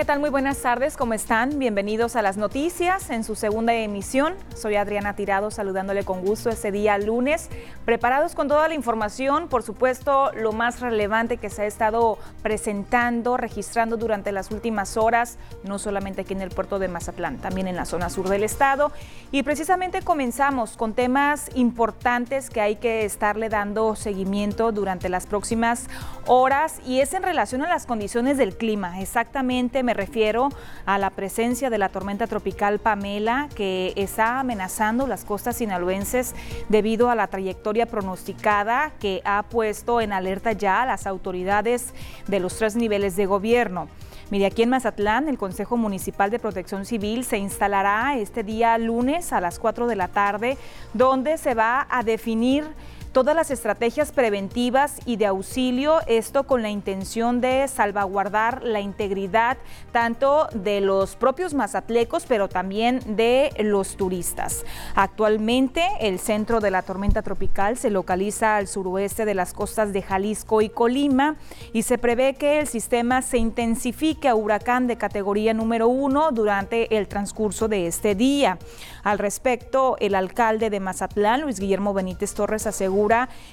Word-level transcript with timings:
¿qué 0.00 0.06
tal? 0.06 0.18
Muy 0.18 0.30
buenas 0.30 0.62
tardes, 0.62 0.96
¿cómo 0.96 1.12
están? 1.12 1.58
Bienvenidos 1.58 2.16
a 2.16 2.22
las 2.22 2.38
noticias 2.38 3.10
en 3.10 3.22
su 3.22 3.34
segunda 3.34 3.74
emisión. 3.74 4.34
Soy 4.56 4.76
Adriana 4.76 5.14
Tirado 5.14 5.50
saludándole 5.50 6.04
con 6.04 6.24
gusto 6.24 6.48
este 6.48 6.72
día 6.72 6.96
lunes, 6.96 7.50
preparados 7.84 8.34
con 8.34 8.48
toda 8.48 8.66
la 8.66 8.72
información, 8.72 9.48
por 9.48 9.62
supuesto, 9.62 10.32
lo 10.32 10.52
más 10.52 10.80
relevante 10.80 11.36
que 11.36 11.50
se 11.50 11.62
ha 11.62 11.66
estado 11.66 12.16
presentando, 12.42 13.36
registrando 13.36 13.98
durante 13.98 14.32
las 14.32 14.50
últimas 14.50 14.96
horas, 14.96 15.36
no 15.64 15.78
solamente 15.78 16.22
aquí 16.22 16.32
en 16.32 16.40
el 16.40 16.48
puerto 16.48 16.78
de 16.78 16.88
Mazatlán, 16.88 17.36
también 17.36 17.68
en 17.68 17.76
la 17.76 17.84
zona 17.84 18.08
sur 18.08 18.30
del 18.30 18.42
estado. 18.42 18.92
Y 19.32 19.42
precisamente 19.42 20.00
comenzamos 20.00 20.78
con 20.78 20.94
temas 20.94 21.50
importantes 21.54 22.48
que 22.48 22.62
hay 22.62 22.76
que 22.76 23.04
estarle 23.04 23.50
dando 23.50 23.94
seguimiento 23.96 24.72
durante 24.72 25.10
las 25.10 25.26
próximas 25.26 25.88
horas 26.26 26.80
y 26.86 27.00
es 27.00 27.12
en 27.12 27.22
relación 27.22 27.60
a 27.60 27.68
las 27.68 27.84
condiciones 27.84 28.38
del 28.38 28.56
clima, 28.56 28.98
exactamente 29.02 29.82
me 29.90 29.94
refiero 29.94 30.50
a 30.86 30.98
la 30.98 31.10
presencia 31.10 31.68
de 31.68 31.76
la 31.76 31.88
tormenta 31.88 32.28
tropical 32.28 32.78
Pamela 32.78 33.48
que 33.56 33.92
está 33.96 34.38
amenazando 34.38 35.08
las 35.08 35.24
costas 35.24 35.56
sinaloenses 35.56 36.36
debido 36.68 37.10
a 37.10 37.16
la 37.16 37.26
trayectoria 37.26 37.86
pronosticada 37.86 38.92
que 39.00 39.20
ha 39.24 39.42
puesto 39.42 40.00
en 40.00 40.12
alerta 40.12 40.52
ya 40.52 40.86
las 40.86 41.08
autoridades 41.08 41.92
de 42.28 42.38
los 42.38 42.56
tres 42.56 42.76
niveles 42.76 43.16
de 43.16 43.26
gobierno. 43.26 43.88
Mire, 44.30 44.46
aquí 44.46 44.62
en 44.62 44.68
Mazatlán, 44.68 45.28
el 45.28 45.38
Consejo 45.38 45.76
Municipal 45.76 46.30
de 46.30 46.38
Protección 46.38 46.84
Civil 46.84 47.24
se 47.24 47.38
instalará 47.38 48.16
este 48.16 48.44
día 48.44 48.78
lunes 48.78 49.32
a 49.32 49.40
las 49.40 49.58
4 49.58 49.88
de 49.88 49.96
la 49.96 50.06
tarde, 50.06 50.56
donde 50.94 51.36
se 51.36 51.54
va 51.54 51.88
a 51.90 52.04
definir 52.04 52.64
todas 53.12 53.34
las 53.34 53.50
estrategias 53.50 54.12
preventivas 54.12 54.98
y 55.04 55.16
de 55.16 55.26
auxilio, 55.26 55.98
esto 56.06 56.44
con 56.44 56.62
la 56.62 56.70
intención 56.70 57.40
de 57.40 57.66
salvaguardar 57.66 58.62
la 58.62 58.80
integridad 58.80 59.58
tanto 59.92 60.48
de 60.54 60.80
los 60.80 61.16
propios 61.16 61.54
mazatlecos, 61.54 62.26
pero 62.26 62.48
también 62.48 63.00
de 63.16 63.52
los 63.58 63.96
turistas. 63.96 64.64
Actualmente 64.94 65.82
el 66.00 66.18
centro 66.18 66.60
de 66.60 66.70
la 66.70 66.82
tormenta 66.82 67.22
tropical 67.22 67.76
se 67.76 67.90
localiza 67.90 68.56
al 68.56 68.68
suroeste 68.68 69.24
de 69.24 69.34
las 69.34 69.52
costas 69.52 69.92
de 69.92 70.02
Jalisco 70.02 70.62
y 70.62 70.68
Colima 70.68 71.36
y 71.72 71.82
se 71.82 71.98
prevé 71.98 72.34
que 72.34 72.60
el 72.60 72.66
sistema 72.66 73.22
se 73.22 73.38
intensifique 73.38 74.28
a 74.28 74.34
huracán 74.34 74.86
de 74.86 74.96
categoría 74.96 75.54
número 75.54 75.88
uno 75.88 76.30
durante 76.30 76.96
el 76.96 77.08
transcurso 77.08 77.66
de 77.66 77.86
este 77.86 78.14
día. 78.14 78.58
Al 79.02 79.18
respecto, 79.18 79.96
el 79.98 80.14
alcalde 80.14 80.70
de 80.70 80.78
Mazatlán, 80.78 81.40
Luis 81.40 81.58
Guillermo 81.58 81.92
Benítez 81.94 82.34
Torres, 82.34 82.66
asegura 82.66 82.99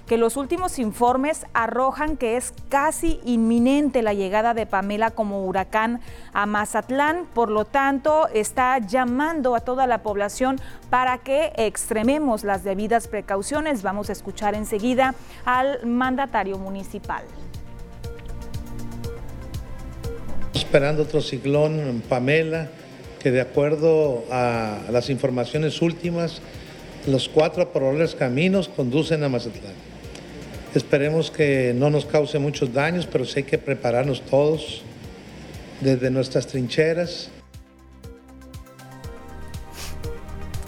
que 0.08 0.18
los 0.18 0.36
últimos 0.36 0.80
informes 0.80 1.46
arrojan 1.54 2.18
que 2.18 2.38
es 2.38 2.54
casi 2.70 3.20
inminente 3.24 4.02
la 4.02 4.14
llegada 4.14 4.54
de 4.54 4.66
Pamela 4.66 5.12
como 5.12 5.46
huracán 5.46 6.02
a 6.34 6.46
Mazatlán. 6.46 7.26
Por 7.34 7.50
lo 7.50 7.66
tanto, 7.66 8.28
está 8.34 8.80
llamando 8.80 9.56
a 9.56 9.62
toda 9.62 9.88
la 9.88 10.04
población 10.04 10.60
para 10.90 11.20
que 11.20 11.54
extrememos 11.56 12.44
las 12.44 12.64
debidas 12.64 13.08
precauciones. 13.08 13.84
Vamos 13.84 14.10
a 14.10 14.14
escuchar 14.14 14.56
enseguida 14.56 15.16
al 15.46 15.86
mandatario 15.86 16.58
municipal. 16.58 17.24
Esperando 20.54 21.04
otro 21.04 21.22
ciclón, 21.22 22.04
Pamela 22.10 22.68
que 23.20 23.32
de 23.32 23.42
acuerdo 23.42 24.24
a 24.32 24.80
las 24.92 25.10
informaciones 25.10 25.82
últimas, 25.82 26.42
los 27.08 27.30
cuatro 27.30 27.72
probables 27.72 28.16
caminos 28.16 28.68
conducen 28.68 29.24
a 29.24 29.30
Mazatlán. 29.30 29.74
Esperemos 30.76 31.32
que 31.32 31.74
no 31.76 31.90
nos 31.90 32.06
cause 32.06 32.38
muchos 32.38 32.74
daños, 32.74 33.08
pero 33.12 33.26
sí 33.26 33.40
hay 33.40 33.44
que 33.44 33.58
prepararnos 33.58 34.22
todos 34.22 34.84
desde 35.82 36.12
nuestras 36.12 36.48
trincheras 36.48 37.30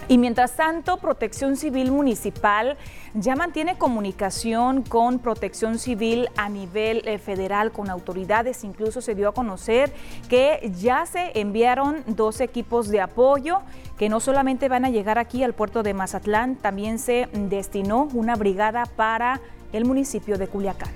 Y 0.10 0.18
mientras 0.18 0.56
tanto, 0.56 0.98
Protección 0.98 1.56
Civil 1.56 1.92
Municipal 1.92 2.78
ya 3.14 3.36
mantiene 3.36 3.78
comunicación 3.78 4.82
con 4.82 5.20
Protección 5.20 5.78
Civil 5.78 6.30
a 6.36 6.50
nivel 6.50 7.08
eh, 7.08 7.20
federal, 7.20 7.72
con 7.72 7.92
autoridades. 7.92 8.64
Incluso 8.64 9.02
se 9.02 9.14
dio 9.14 9.30
a 9.30 9.34
conocer 9.36 9.94
que 10.28 10.72
ya 10.76 11.06
se 11.06 11.40
enviaron 11.40 12.04
dos 12.08 12.42
equipos 12.42 12.90
de 12.90 13.02
apoyo 13.02 13.60
que 14.00 14.10
no 14.10 14.20
solamente 14.20 14.68
van 14.68 14.84
a 14.84 14.90
llegar 14.90 15.20
aquí 15.20 15.44
al 15.44 15.54
puerto 15.54 15.84
de 15.84 15.94
Mazatlán, 15.94 16.56
también 16.56 16.98
se 16.98 17.30
destinó 17.32 18.08
una 18.12 18.36
brigada 18.36 18.88
para 18.88 19.40
el 19.74 19.86
municipio 19.86 20.40
de 20.40 20.48
Culiacán. 20.48 20.90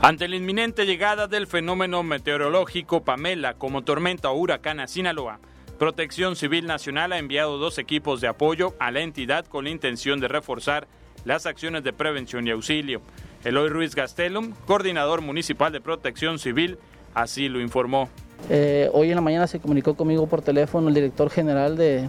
Ante 0.00 0.26
la 0.26 0.34
inminente 0.34 0.86
llegada 0.86 1.28
del 1.28 1.46
fenómeno 1.46 2.02
meteorológico 2.02 3.04
Pamela 3.04 3.54
como 3.54 3.82
tormenta 3.82 4.32
o 4.32 4.36
huracán 4.36 4.80
a 4.80 4.88
Sinaloa, 4.88 5.38
Protección 5.82 6.36
Civil 6.36 6.68
Nacional 6.68 7.12
ha 7.12 7.18
enviado 7.18 7.58
dos 7.58 7.76
equipos 7.76 8.20
de 8.20 8.28
apoyo 8.28 8.72
a 8.78 8.92
la 8.92 9.00
entidad 9.00 9.46
con 9.46 9.64
la 9.64 9.70
intención 9.70 10.20
de 10.20 10.28
reforzar 10.28 10.86
las 11.24 11.44
acciones 11.44 11.82
de 11.82 11.92
prevención 11.92 12.46
y 12.46 12.52
auxilio. 12.52 13.02
Eloy 13.42 13.68
Ruiz 13.68 13.96
Gastelum, 13.96 14.52
coordinador 14.64 15.22
municipal 15.22 15.72
de 15.72 15.80
Protección 15.80 16.38
Civil, 16.38 16.78
así 17.14 17.48
lo 17.48 17.60
informó. 17.60 18.08
Eh, 18.48 18.90
hoy 18.92 19.08
en 19.08 19.16
la 19.16 19.20
mañana 19.22 19.48
se 19.48 19.58
comunicó 19.58 19.94
conmigo 19.94 20.28
por 20.28 20.40
teléfono 20.40 20.86
el 20.86 20.94
director 20.94 21.30
general 21.30 21.76
de, 21.76 22.08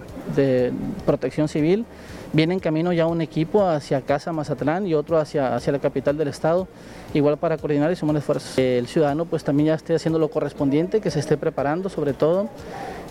Protección 1.08 1.48
Civil. 1.48 1.84
Viene 2.32 2.54
en 2.54 2.60
camino 2.60 2.94
ya 2.94 3.08
un 3.08 3.22
equipo 3.22 3.68
hacia 3.68 4.02
Casa 4.02 4.32
Mazatlán 4.32 4.86
y 4.86 4.94
otro 4.94 5.18
hacia, 5.18 5.56
hacia 5.56 5.72
la 5.72 5.80
capital 5.80 6.16
del 6.16 6.28
estado, 6.28 6.68
igual 7.16 7.38
para 7.38 7.58
coordinar 7.58 7.92
y 7.92 7.96
sumar 7.96 8.18
esfuerzos. 8.18 8.56
El 8.56 8.86
ciudadano 8.86 9.26
pues 9.26 9.44
también 9.44 9.68
ya 9.68 9.74
esté 9.74 9.96
haciendo 9.96 10.20
lo 10.20 10.30
correspondiente, 10.30 11.02
que 11.02 11.10
se 11.10 11.20
esté 11.20 11.38
preparando 11.38 11.90
sobre 11.90 12.14
todo 12.14 12.50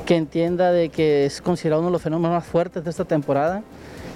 que 0.07 0.17
entienda 0.17 0.73
de 0.73 0.89
que 0.89 1.27
es 1.27 1.41
considerado 1.41 1.81
uno 1.81 1.91
de 1.91 1.93
los 1.93 2.03
fenómenos 2.03 2.37
más 2.37 2.47
fuertes 2.47 2.85
de 2.85 2.91
esta 2.91 3.05
temporada 3.05 3.63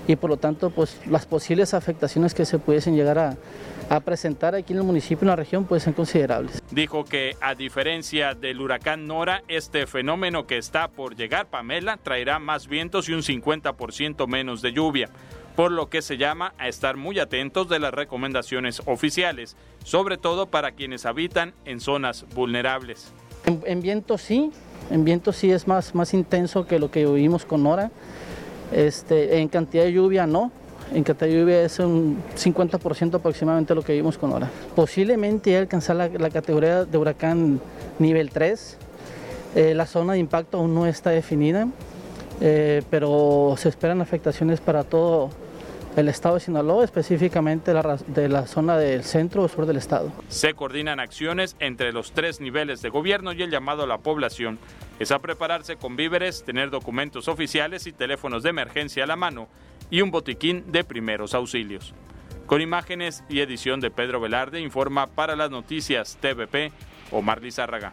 y 0.08 0.16
por 0.16 0.30
lo 0.30 0.36
tanto 0.36 0.70
pues 0.70 1.00
las 1.06 1.26
posibles 1.26 1.74
afectaciones 1.74 2.34
que 2.34 2.44
se 2.44 2.58
pudiesen 2.58 2.97
llegar 2.97 3.19
a, 3.19 3.36
presentar 4.04 4.56
aquí 4.56 4.72
en 4.72 4.80
el 4.80 4.84
municipio 4.84 5.22
en 5.22 5.28
la 5.28 5.36
región 5.36 5.64
pueden 5.64 5.80
ser 5.80 5.94
considerables. 5.94 6.60
Dijo 6.72 7.04
que 7.04 7.36
a 7.41 7.54
diferencia 7.54 8.34
del 8.34 8.60
huracán 8.60 9.06
Nora, 9.06 9.44
este 9.46 9.86
fenómeno 9.86 10.46
que 10.46 10.58
está 10.58 10.88
por 10.88 11.14
llegar, 11.14 11.46
Pamela, 11.46 11.96
traerá 11.96 12.41
más 12.41 12.66
vientos 12.66 13.08
y 13.08 13.12
un 13.12 13.22
50% 13.22 14.26
menos 14.26 14.60
de 14.60 14.72
lluvia, 14.72 15.08
por 15.54 15.70
lo 15.70 15.88
que 15.88 16.02
se 16.02 16.16
llama 16.16 16.52
a 16.58 16.66
estar 16.66 16.96
muy 16.96 17.20
atentos 17.20 17.69
de 17.69 17.78
las 17.78 17.94
recomendaciones 17.94 18.82
oficiales, 18.86 19.56
sobre 19.84 20.19
todo 20.19 20.46
para 20.46 20.72
quienes 20.72 21.06
habitan 21.06 21.54
en 21.64 21.78
zonas 21.78 22.26
vulnerables. 22.34 23.12
En, 23.46 23.62
en 23.64 23.80
viento 23.80 24.18
sí, 24.18 24.50
en 24.90 25.04
viento 25.04 25.32
sí 25.32 25.52
es 25.52 25.68
más, 25.68 25.94
más 25.94 26.12
intenso 26.14 26.66
que 26.66 26.80
lo 26.80 26.90
que 26.90 27.06
vivimos 27.06 27.44
con 27.44 27.62
Nora. 27.62 27.92
Este, 28.72 29.38
en 29.38 29.46
cantidad 29.46 29.84
de 29.84 29.92
lluvia 29.92 30.26
no, 30.26 30.50
en 30.92 31.04
cantidad 31.04 31.30
de 31.30 31.38
lluvia 31.38 31.62
es 31.62 31.78
un 31.78 32.18
50% 32.36 33.14
aproximadamente 33.14 33.72
lo 33.74 33.82
que 33.82 33.92
vimos 33.92 34.18
con 34.18 34.30
Nora. 34.30 34.50
Posiblemente 34.74 35.56
alcanzar 35.56 35.94
la, 35.94 36.08
la 36.08 36.30
categoría 36.30 36.84
de 36.84 36.98
huracán 36.98 37.60
nivel 38.00 38.30
3. 38.30 38.78
Eh, 39.54 39.74
la 39.74 39.86
zona 39.86 40.14
de 40.14 40.18
impacto 40.18 40.58
aún 40.58 40.74
no 40.74 40.86
está 40.86 41.10
definida, 41.10 41.68
eh, 42.40 42.82
pero 42.90 43.54
se 43.56 43.68
esperan 43.68 44.00
afectaciones 44.00 44.60
para 44.60 44.82
todo 44.82 45.30
el 45.96 46.08
estado 46.08 46.34
de 46.34 46.42
Sinaloa, 46.42 46.84
específicamente 46.84 47.72
de 47.72 48.28
la 48.28 48.46
zona 48.46 48.76
del 48.76 49.02
centro 49.02 49.42
o 49.42 49.48
sur 49.48 49.66
del 49.66 49.78
estado. 49.78 50.12
Se 50.28 50.52
coordinan 50.54 51.00
acciones 51.00 51.56
entre 51.58 51.92
los 51.92 52.12
tres 52.12 52.40
niveles 52.40 52.82
de 52.82 52.90
gobierno 52.90 53.32
y 53.32 53.42
el 53.42 53.50
llamado 53.50 53.84
a 53.84 53.86
la 53.86 53.98
población 53.98 54.58
es 54.98 55.10
a 55.10 55.19
prepararse 55.20 55.76
con 55.76 55.96
víveres, 55.96 56.44
tener 56.44 56.70
documentos 56.70 57.28
oficiales 57.28 57.87
y 57.87 57.93
teléfonos 57.93 58.43
de 58.43 58.50
emergencia 58.50 59.04
a 59.04 59.06
la 59.06 59.16
mano 59.16 59.48
y 59.90 60.02
un 60.02 60.10
botiquín 60.10 60.70
de 60.70 60.84
primeros 60.84 61.34
auxilios. 61.34 61.94
Con 62.46 62.60
imágenes 62.60 63.25
y 63.28 63.40
edición 63.40 63.81
de 63.81 63.90
Pedro 63.90 64.20
Velarde, 64.20 64.60
informa 64.60 65.06
para 65.06 65.34
las 65.34 65.50
noticias 65.50 66.19
TVP 66.20 66.72
Omar 67.10 67.42
Lizárraga. 67.42 67.92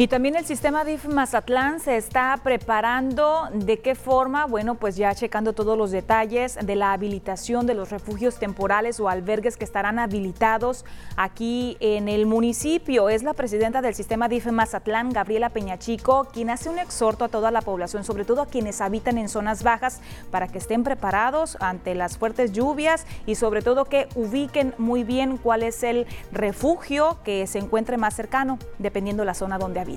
Y 0.00 0.06
también 0.06 0.36
el 0.36 0.46
sistema 0.46 0.84
DIF 0.84 1.06
Mazatlán 1.06 1.80
se 1.80 1.96
está 1.96 2.38
preparando. 2.40 3.48
¿De 3.52 3.80
qué 3.80 3.96
forma? 3.96 4.46
Bueno, 4.46 4.76
pues 4.76 4.94
ya 4.94 5.12
checando 5.12 5.54
todos 5.54 5.76
los 5.76 5.90
detalles 5.90 6.56
de 6.62 6.76
la 6.76 6.92
habilitación 6.92 7.66
de 7.66 7.74
los 7.74 7.90
refugios 7.90 8.38
temporales 8.38 9.00
o 9.00 9.08
albergues 9.08 9.56
que 9.56 9.64
estarán 9.64 9.98
habilitados 9.98 10.84
aquí 11.16 11.76
en 11.80 12.08
el 12.08 12.26
municipio. 12.26 13.08
Es 13.08 13.24
la 13.24 13.34
presidenta 13.34 13.82
del 13.82 13.96
sistema 13.96 14.28
DIF 14.28 14.46
Mazatlán, 14.52 15.10
Gabriela 15.10 15.48
Peñachico, 15.48 16.28
quien 16.32 16.50
hace 16.50 16.68
un 16.68 16.78
exhorto 16.78 17.24
a 17.24 17.28
toda 17.28 17.50
la 17.50 17.62
población, 17.62 18.04
sobre 18.04 18.24
todo 18.24 18.42
a 18.42 18.46
quienes 18.46 18.80
habitan 18.80 19.18
en 19.18 19.28
zonas 19.28 19.64
bajas, 19.64 20.00
para 20.30 20.46
que 20.46 20.58
estén 20.58 20.84
preparados 20.84 21.56
ante 21.58 21.96
las 21.96 22.18
fuertes 22.18 22.52
lluvias 22.52 23.04
y 23.26 23.34
sobre 23.34 23.62
todo 23.62 23.84
que 23.86 24.06
ubiquen 24.14 24.74
muy 24.78 25.02
bien 25.02 25.38
cuál 25.38 25.64
es 25.64 25.82
el 25.82 26.06
refugio 26.30 27.18
que 27.24 27.48
se 27.48 27.58
encuentre 27.58 27.96
más 27.96 28.14
cercano, 28.14 28.60
dependiendo 28.78 29.22
de 29.22 29.26
la 29.26 29.34
zona 29.34 29.58
donde 29.58 29.87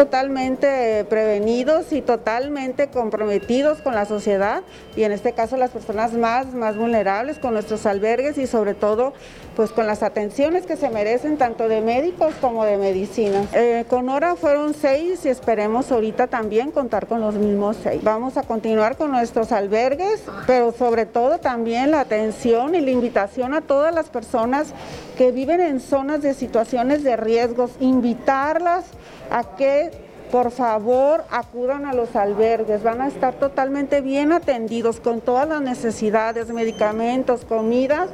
totalmente 0.00 1.04
prevenidos 1.10 1.92
y 1.92 2.00
totalmente 2.00 2.88
comprometidos 2.88 3.82
con 3.82 3.94
la 3.94 4.06
sociedad 4.06 4.62
y 4.96 5.02
en 5.02 5.12
este 5.12 5.34
caso 5.34 5.58
las 5.58 5.70
personas 5.70 6.14
más, 6.14 6.54
más 6.54 6.76
vulnerables 6.76 7.38
con 7.38 7.52
nuestros 7.52 7.84
albergues 7.84 8.38
y 8.38 8.46
sobre 8.46 8.72
todo 8.72 9.12
pues 9.56 9.70
con 9.70 9.86
las 9.86 10.02
atenciones 10.02 10.66
que 10.66 10.76
se 10.76 10.90
merecen 10.90 11.36
tanto 11.36 11.68
de 11.68 11.80
médicos 11.80 12.34
como 12.40 12.64
de 12.64 12.76
medicina. 12.76 13.44
Eh, 13.52 13.84
con 13.88 14.08
hora 14.08 14.36
fueron 14.36 14.74
seis 14.74 15.24
y 15.24 15.28
esperemos 15.28 15.90
ahorita 15.92 16.26
también 16.26 16.70
contar 16.70 17.06
con 17.06 17.20
los 17.20 17.34
mismos 17.34 17.76
seis. 17.82 18.02
Vamos 18.02 18.36
a 18.36 18.42
continuar 18.42 18.96
con 18.96 19.10
nuestros 19.10 19.52
albergues, 19.52 20.22
pero 20.46 20.72
sobre 20.72 21.06
todo 21.06 21.38
también 21.38 21.90
la 21.90 22.00
atención 22.00 22.74
y 22.74 22.80
la 22.80 22.90
invitación 22.90 23.54
a 23.54 23.60
todas 23.60 23.94
las 23.94 24.08
personas 24.08 24.72
que 25.16 25.32
viven 25.32 25.60
en 25.60 25.80
zonas 25.80 26.22
de 26.22 26.34
situaciones 26.34 27.02
de 27.02 27.16
riesgos, 27.16 27.72
invitarlas 27.80 28.84
a 29.30 29.56
que 29.56 30.09
por 30.30 30.50
favor 30.50 31.24
acudan 31.30 31.86
a 31.86 31.92
los 31.92 32.14
albergues, 32.14 32.82
van 32.82 33.00
a 33.00 33.08
estar 33.08 33.34
totalmente 33.34 34.00
bien 34.00 34.32
atendidos 34.32 35.00
con 35.00 35.20
todas 35.20 35.48
las 35.48 35.60
necesidades, 35.60 36.48
medicamentos, 36.48 37.44
comidas 37.44 38.08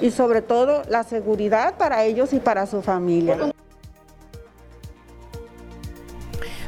y 0.00 0.10
sobre 0.10 0.42
todo 0.42 0.82
la 0.88 1.02
seguridad 1.04 1.74
para 1.78 2.04
ellos 2.04 2.32
y 2.32 2.40
para 2.40 2.66
su 2.66 2.82
familia. 2.82 3.52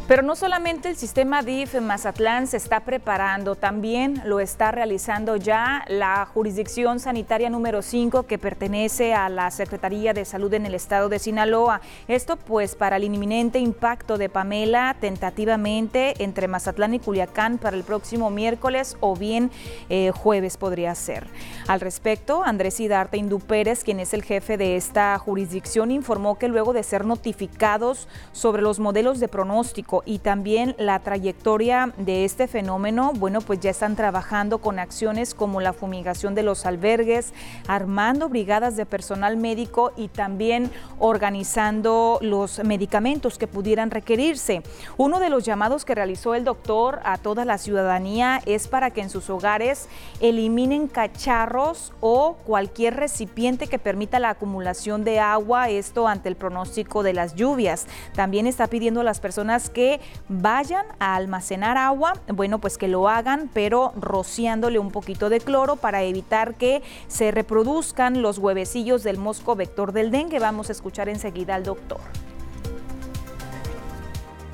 Pero 0.06 0.20
no 0.20 0.36
solamente 0.36 0.90
el 0.90 0.96
sistema 0.96 1.40
DIF 1.40 1.76
en 1.76 1.86
Mazatlán 1.86 2.46
se 2.46 2.58
está 2.58 2.80
preparando, 2.80 3.56
también 3.56 4.20
lo 4.26 4.38
está 4.38 4.70
realizando 4.70 5.36
ya 5.36 5.82
la 5.88 6.26
jurisdicción 6.26 7.00
sanitaria 7.00 7.48
número 7.48 7.80
5 7.80 8.24
que 8.24 8.36
pertenece 8.36 9.14
a 9.14 9.30
la 9.30 9.50
Secretaría 9.50 10.12
de 10.12 10.26
Salud 10.26 10.52
en 10.52 10.66
el 10.66 10.74
estado 10.74 11.08
de 11.08 11.18
Sinaloa. 11.18 11.80
Esto 12.06 12.36
pues 12.36 12.74
para 12.74 12.96
el 12.96 13.04
inminente 13.04 13.60
impacto 13.60 14.18
de 14.18 14.28
Pamela 14.28 14.94
tentativamente 15.00 16.22
entre 16.22 16.48
Mazatlán 16.48 16.92
y 16.92 16.98
Culiacán 16.98 17.56
para 17.56 17.74
el 17.74 17.82
próximo 17.82 18.28
miércoles 18.28 18.98
o 19.00 19.16
bien 19.16 19.50
eh, 19.88 20.10
jueves 20.10 20.58
podría 20.58 20.94
ser. 20.94 21.26
Al 21.66 21.80
respecto, 21.80 22.44
Andrés 22.44 22.78
Hidarte 22.78 23.16
Indú 23.16 23.40
Pérez, 23.40 23.82
quien 23.82 24.00
es 24.00 24.12
el 24.12 24.22
jefe 24.22 24.58
de 24.58 24.76
esta 24.76 25.18
jurisdicción, 25.18 25.90
informó 25.90 26.38
que 26.38 26.48
luego 26.48 26.74
de 26.74 26.82
ser 26.82 27.06
notificados 27.06 28.06
sobre 28.32 28.60
los 28.60 28.80
modelos 28.80 29.18
de 29.18 29.28
pronóstico 29.28 29.93
y 30.04 30.18
también 30.18 30.74
la 30.78 30.98
trayectoria 31.00 31.92
de 31.96 32.24
este 32.24 32.48
fenómeno, 32.48 33.12
bueno, 33.14 33.40
pues 33.40 33.60
ya 33.60 33.70
están 33.70 33.96
trabajando 33.96 34.58
con 34.58 34.78
acciones 34.78 35.34
como 35.34 35.60
la 35.60 35.72
fumigación 35.72 36.34
de 36.34 36.42
los 36.42 36.66
albergues, 36.66 37.32
armando 37.68 38.28
brigadas 38.28 38.76
de 38.76 38.86
personal 38.86 39.36
médico 39.36 39.92
y 39.96 40.08
también 40.08 40.70
organizando 40.98 42.18
los 42.22 42.62
medicamentos 42.64 43.38
que 43.38 43.46
pudieran 43.46 43.90
requerirse. 43.90 44.62
Uno 44.96 45.20
de 45.20 45.30
los 45.30 45.44
llamados 45.44 45.84
que 45.84 45.94
realizó 45.94 46.34
el 46.34 46.44
doctor 46.44 47.00
a 47.04 47.18
toda 47.18 47.44
la 47.44 47.58
ciudadanía 47.58 48.40
es 48.46 48.68
para 48.68 48.90
que 48.90 49.02
en 49.02 49.10
sus 49.10 49.30
hogares 49.30 49.88
eliminen 50.20 50.88
cacharros 50.88 51.92
o 52.00 52.36
cualquier 52.44 52.96
recipiente 52.96 53.66
que 53.66 53.78
permita 53.78 54.18
la 54.18 54.30
acumulación 54.30 55.04
de 55.04 55.20
agua, 55.20 55.68
esto 55.68 56.08
ante 56.08 56.28
el 56.28 56.36
pronóstico 56.36 57.02
de 57.02 57.12
las 57.12 57.34
lluvias. 57.34 57.86
También 58.14 58.46
está 58.46 58.66
pidiendo 58.66 59.00
a 59.00 59.04
las 59.04 59.20
personas 59.20 59.70
que 59.70 59.83
vayan 60.28 60.86
a 60.98 61.16
almacenar 61.16 61.76
agua, 61.76 62.14
bueno, 62.28 62.58
pues 62.58 62.78
que 62.78 62.88
lo 62.88 63.08
hagan, 63.08 63.50
pero 63.52 63.92
rociándole 64.00 64.78
un 64.78 64.90
poquito 64.90 65.28
de 65.28 65.40
cloro 65.40 65.76
para 65.76 66.02
evitar 66.02 66.54
que 66.54 66.82
se 67.08 67.30
reproduzcan 67.30 68.22
los 68.22 68.38
huevecillos 68.38 69.02
del 69.02 69.18
mosco 69.18 69.56
vector 69.56 69.92
del 69.92 70.10
dengue. 70.10 70.38
Vamos 70.38 70.68
a 70.68 70.72
escuchar 70.72 71.08
enseguida 71.08 71.54
al 71.54 71.64
doctor. 71.64 72.00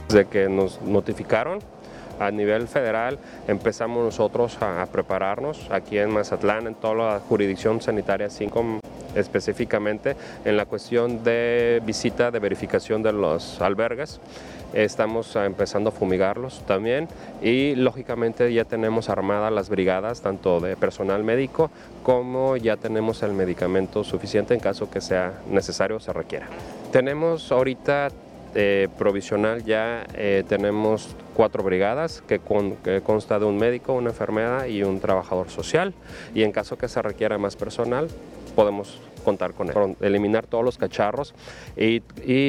Desde 0.09 0.27
que 0.27 0.49
nos 0.49 0.81
notificaron, 0.82 1.61
a 2.19 2.31
nivel 2.31 2.69
federal 2.69 3.19
empezamos 3.49 4.05
nosotros 4.05 4.59
a, 4.61 4.85
prepararnos 4.93 5.69
aquí 5.71 5.99
en 5.99 6.11
Mazatlán, 6.11 6.67
en 6.67 6.75
toda 6.75 6.94
la 6.94 7.21
jurisdicción 7.21 7.81
sanitaria 7.81 8.29
5 8.29 8.80
específicamente, 9.15 10.17
en 10.45 10.57
la 10.57 10.67
cuestión 10.67 11.23
de 11.25 11.83
visita 11.85 12.31
de 12.31 12.39
verificación 12.39 13.03
de 13.03 13.12
los 13.12 13.61
albergues. 13.61 14.21
Estamos 14.73 15.35
empezando 15.35 15.89
a 15.91 15.93
fumigarlos 15.93 16.65
también 16.65 17.09
y 17.43 17.75
lógicamente 17.75 18.53
ya 18.53 18.65
tenemos 18.65 19.09
armadas 19.09 19.53
las 19.53 19.69
brigadas 19.69 20.21
tanto 20.21 20.61
de 20.61 20.77
personal 20.77 21.25
médico 21.25 21.73
como 22.05 22.57
ya 22.57 22.77
tenemos 22.77 23.25
el 23.25 23.33
medicamento 23.33 24.05
suficiente 24.05 24.55
en 24.55 24.61
caso 24.61 24.89
que 24.89 25.01
sea 25.01 25.41
necesario 25.51 25.97
o 25.97 26.01
se 26.01 26.12
requiera. 26.12 26.47
Tenemos 26.93 27.51
ahorita 27.51 28.11
eh, 28.55 28.89
provisional 28.99 29.65
ya 29.65 30.05
eh, 30.15 30.43
tenemos 30.49 31.15
cuatro 31.37 31.62
brigadas 31.62 32.21
que, 32.27 32.41
que, 32.83 33.01
consta 33.01 33.39
de 33.39 33.45
un 33.45 33.57
médico, 33.57 33.93
una 33.93 34.11
enfermera 34.11 34.67
y 34.67 34.83
un 34.83 34.99
trabajador 34.99 35.51
social 35.51 35.95
y 36.35 36.43
en 36.43 36.51
caso 36.51 36.77
que 36.77 36.89
se 36.89 37.01
requiera 37.01 37.39
más 37.39 37.55
personal 37.55 38.09
podemos 38.50 38.99
contar 39.20 39.52
con 39.52 39.69
él. 39.69 39.97
Eliminar 40.00 40.47
todos 40.47 40.64
los 40.64 40.79
cacharros 40.79 41.35
y, 41.76 42.00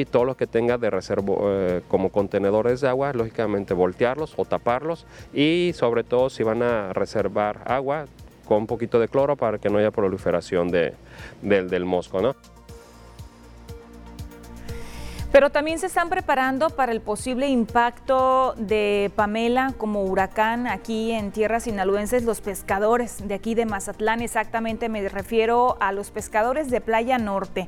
todo 0.06 0.24
lo 0.24 0.36
que 0.36 0.46
tenga 0.46 0.78
de 0.78 0.90
reservo 0.90 1.38
eh, 1.42 1.82
como 1.88 2.10
contenedores 2.10 2.80
de 2.80 2.88
agua, 2.88 3.12
lógicamente 3.12 3.74
voltearlos 3.74 4.34
o 4.36 4.44
taparlos 4.44 5.06
y 5.32 5.72
sobre 5.74 6.04
todo 6.04 6.30
si 6.30 6.42
van 6.42 6.62
a 6.62 6.92
reservar 6.92 7.62
agua 7.66 8.06
con 8.46 8.58
un 8.58 8.66
poquito 8.66 8.98
de 8.98 9.08
cloro 9.08 9.36
para 9.36 9.58
que 9.58 9.70
no 9.70 9.78
haya 9.78 9.90
proliferación 9.90 10.68
de, 10.68 10.94
del, 11.42 11.84
mosco. 11.84 12.34
Pero 15.32 15.48
también 15.48 15.78
se 15.78 15.86
están 15.86 16.10
preparando 16.10 16.68
para 16.68 16.92
el 16.92 17.00
posible 17.00 17.48
impacto 17.48 18.52
de 18.58 19.10
Pamela 19.16 19.72
como 19.78 20.02
huracán 20.02 20.66
aquí 20.66 21.10
en 21.12 21.32
tierras 21.32 21.62
sinaloenses, 21.62 22.24
los 22.24 22.42
pescadores 22.42 23.26
de 23.26 23.32
aquí 23.32 23.54
de 23.54 23.64
Mazatlán, 23.64 24.20
exactamente 24.20 24.90
me 24.90 25.08
refiero 25.08 25.78
a 25.80 25.92
los 25.92 26.10
pescadores 26.10 26.70
de 26.70 26.82
Playa 26.82 27.16
Norte. 27.16 27.66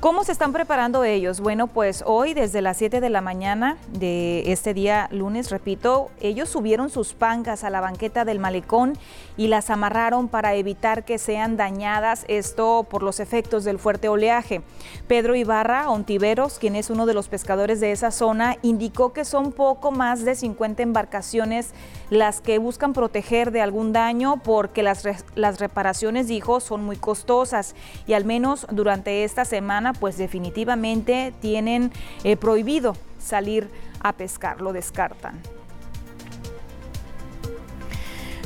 ¿Cómo 0.00 0.22
se 0.22 0.30
están 0.30 0.52
preparando 0.52 1.02
ellos? 1.02 1.40
Bueno, 1.40 1.66
pues 1.66 2.04
hoy 2.06 2.32
desde 2.32 2.62
las 2.62 2.76
7 2.76 3.00
de 3.00 3.10
la 3.10 3.20
mañana 3.20 3.78
de 3.88 4.52
este 4.52 4.72
día 4.72 5.08
lunes, 5.10 5.50
repito, 5.50 6.10
ellos 6.20 6.48
subieron 6.48 6.88
sus 6.88 7.14
pancas 7.14 7.64
a 7.64 7.70
la 7.70 7.80
banqueta 7.80 8.24
del 8.24 8.38
malecón 8.38 8.96
y 9.36 9.48
las 9.48 9.70
amarraron 9.70 10.28
para 10.28 10.54
evitar 10.54 11.04
que 11.04 11.18
sean 11.18 11.56
dañadas, 11.56 12.24
esto 12.28 12.86
por 12.88 13.02
los 13.02 13.18
efectos 13.18 13.64
del 13.64 13.80
fuerte 13.80 14.08
oleaje. 14.08 14.62
Pedro 15.08 15.34
Ibarra 15.34 15.90
Ontiveros, 15.90 16.60
quien 16.60 16.76
es 16.76 16.90
uno 16.90 17.04
de 17.04 17.14
los 17.14 17.28
pescadores 17.28 17.80
de 17.80 17.90
esa 17.90 18.12
zona, 18.12 18.56
indicó 18.62 19.12
que 19.12 19.24
son 19.24 19.50
poco 19.50 19.90
más 19.90 20.24
de 20.24 20.36
50 20.36 20.80
embarcaciones 20.80 21.72
las 22.08 22.40
que 22.40 22.58
buscan 22.58 22.92
proteger 22.92 23.50
de 23.50 23.62
algún 23.62 23.92
daño 23.92 24.40
porque 24.44 24.84
las, 24.84 25.02
las 25.34 25.58
reparaciones, 25.58 26.28
dijo, 26.28 26.60
son 26.60 26.84
muy 26.84 26.96
costosas 26.96 27.74
y 28.06 28.12
al 28.12 28.24
menos 28.24 28.64
durante 28.70 29.24
esta 29.24 29.44
semana 29.44 29.87
pues 29.92 30.18
definitivamente 30.18 31.32
tienen 31.40 31.92
eh, 32.24 32.36
prohibido 32.36 32.96
salir 33.18 33.70
a 34.00 34.12
pescar, 34.12 34.60
lo 34.60 34.72
descartan. 34.72 35.40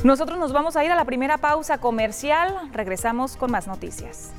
Nosotros 0.03 0.37
nos 0.37 0.51
vamos 0.51 0.75
a 0.75 0.83
ir 0.83 0.91
a 0.91 0.95
la 0.95 1.05
primera 1.05 1.37
pausa 1.37 1.77
comercial, 1.77 2.69
regresamos 2.73 3.37
con 3.37 3.51
más 3.51 3.67
noticias. 3.67 4.33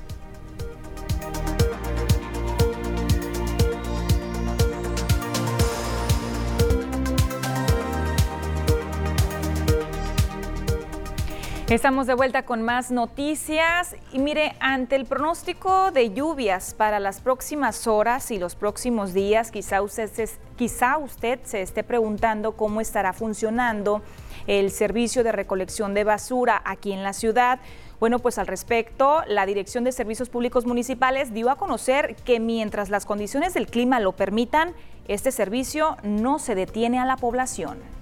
Estamos 11.70 12.06
de 12.06 12.12
vuelta 12.12 12.44
con 12.44 12.60
más 12.60 12.90
noticias 12.90 13.96
y 14.12 14.18
mire, 14.18 14.54
ante 14.60 14.96
el 14.96 15.06
pronóstico 15.06 15.92
de 15.92 16.12
lluvias 16.12 16.74
para 16.74 17.00
las 17.00 17.22
próximas 17.22 17.86
horas 17.86 18.30
y 18.30 18.38
los 18.38 18.54
próximos 18.54 19.14
días, 19.14 19.50
quizá 19.50 19.80
usted 19.80 20.10
se, 20.12 20.28
quizá 20.56 20.98
usted 20.98 21.40
se 21.44 21.62
esté 21.62 21.82
preguntando 21.82 22.52
cómo 22.52 22.82
estará 22.82 23.14
funcionando 23.14 24.02
el 24.46 24.70
servicio 24.70 25.24
de 25.24 25.32
recolección 25.32 25.94
de 25.94 26.04
basura 26.04 26.60
aquí 26.66 26.92
en 26.92 27.02
la 27.02 27.14
ciudad. 27.14 27.60
Bueno, 27.98 28.18
pues 28.18 28.36
al 28.36 28.46
respecto, 28.46 29.22
la 29.26 29.46
Dirección 29.46 29.84
de 29.84 29.92
Servicios 29.92 30.28
Públicos 30.28 30.66
Municipales 30.66 31.32
dio 31.32 31.48
a 31.48 31.56
conocer 31.56 32.14
que 32.14 32.40
mientras 32.40 32.90
las 32.90 33.06
condiciones 33.06 33.54
del 33.54 33.68
clima 33.68 34.00
lo 34.00 34.12
permitan, 34.12 34.74
este 35.08 35.32
servicio 35.32 35.96
no 36.02 36.38
se 36.38 36.54
detiene 36.54 36.98
a 36.98 37.06
la 37.06 37.16
población. 37.16 37.93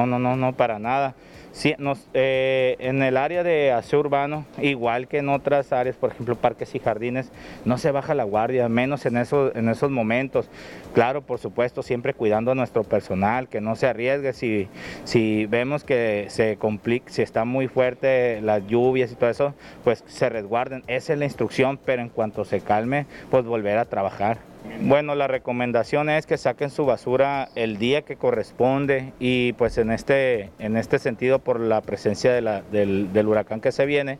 No, 0.00 0.06
no, 0.06 0.18
no, 0.18 0.36
no, 0.36 0.54
para 0.54 0.78
nada. 0.78 1.14
Sí, 1.52 1.74
nos, 1.78 2.06
eh, 2.14 2.76
en 2.78 3.02
el 3.02 3.16
área 3.16 3.42
de 3.42 3.72
aseo 3.72 4.00
urbano, 4.00 4.46
igual 4.62 5.08
que 5.08 5.18
en 5.18 5.28
otras 5.28 5.72
áreas, 5.72 5.96
por 5.96 6.12
ejemplo 6.12 6.36
parques 6.36 6.74
y 6.74 6.78
jardines, 6.78 7.32
no 7.64 7.76
se 7.76 7.90
baja 7.90 8.14
la 8.14 8.22
guardia, 8.22 8.68
menos 8.68 9.04
en, 9.04 9.16
eso, 9.16 9.54
en 9.54 9.68
esos 9.68 9.90
momentos. 9.90 10.48
Claro, 10.94 11.22
por 11.22 11.38
supuesto, 11.38 11.82
siempre 11.82 12.14
cuidando 12.14 12.52
a 12.52 12.54
nuestro 12.54 12.84
personal, 12.84 13.48
que 13.48 13.60
no 13.60 13.74
se 13.76 13.88
arriesgue 13.88 14.32
si, 14.32 14.68
si 15.04 15.46
vemos 15.46 15.84
que 15.84 16.26
se 16.28 16.56
complica, 16.56 17.12
si 17.12 17.20
está 17.22 17.44
muy 17.44 17.66
fuerte 17.66 18.40
las 18.40 18.66
lluvias 18.66 19.10
y 19.12 19.16
todo 19.16 19.28
eso, 19.28 19.54
pues 19.82 20.04
se 20.06 20.28
resguarden. 20.28 20.82
Esa 20.86 21.12
es 21.12 21.18
la 21.18 21.24
instrucción, 21.24 21.80
pero 21.84 22.00
en 22.00 22.08
cuanto 22.10 22.44
se 22.44 22.60
calme, 22.60 23.06
pues 23.30 23.44
volver 23.44 23.76
a 23.76 23.84
trabajar. 23.84 24.38
Bueno, 24.82 25.14
la 25.14 25.28
recomendación 25.28 26.08
es 26.08 26.26
que 26.26 26.38
saquen 26.38 26.70
su 26.70 26.86
basura 26.86 27.48
el 27.54 27.78
día 27.78 28.02
que 28.02 28.16
corresponde 28.16 29.12
y 29.20 29.52
pues 29.52 29.76
en 29.78 29.90
este, 29.90 30.50
en 30.58 30.76
este 30.76 30.98
sentido 30.98 31.38
por 31.38 31.60
la 31.60 31.80
presencia 31.82 32.32
del, 32.32 33.12
del 33.12 33.28
huracán 33.28 33.60
que 33.60 33.72
se 33.72 33.84
viene, 33.84 34.18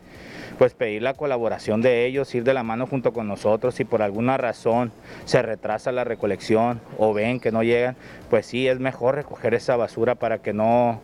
pues 0.59 0.73
pedir 0.73 1.01
la 1.01 1.15
colaboración 1.15 1.81
de 1.81 2.05
ellos, 2.05 2.33
ir 2.35 2.43
de 2.43 2.53
la 2.53 2.63
mano 2.63 2.85
junto 2.85 3.11
con 3.11 3.27
nosotros, 3.27 3.75
si 3.75 3.85
por 3.85 4.01
alguna 4.01 4.37
razón 4.37 4.91
se 5.25 5.41
retrasa 5.41 5.91
la 5.91 6.03
recolección 6.03 6.79
o 6.97 7.13
ven 7.13 7.39
que 7.39 7.51
no 7.51 7.63
llegan, 7.63 7.95
pues 8.29 8.45
sí, 8.45 8.67
es 8.67 8.79
mejor 8.79 9.15
recoger 9.15 9.55
esa 9.55 9.75
basura 9.75 10.15
para 10.15 10.37
que 10.37 10.53
no 10.53 11.01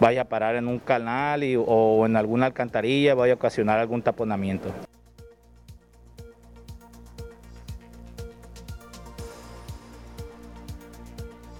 vaya 0.00 0.22
a 0.22 0.24
parar 0.26 0.54
en 0.56 0.68
un 0.68 0.78
canal 0.78 1.42
o 1.66 2.04
en 2.04 2.14
alguna 2.14 2.46
alcantarilla, 2.46 3.14
vaya 3.14 3.32
a 3.32 3.36
ocasionar 3.36 3.78
algún 3.78 4.02
taponamiento. 4.02 4.70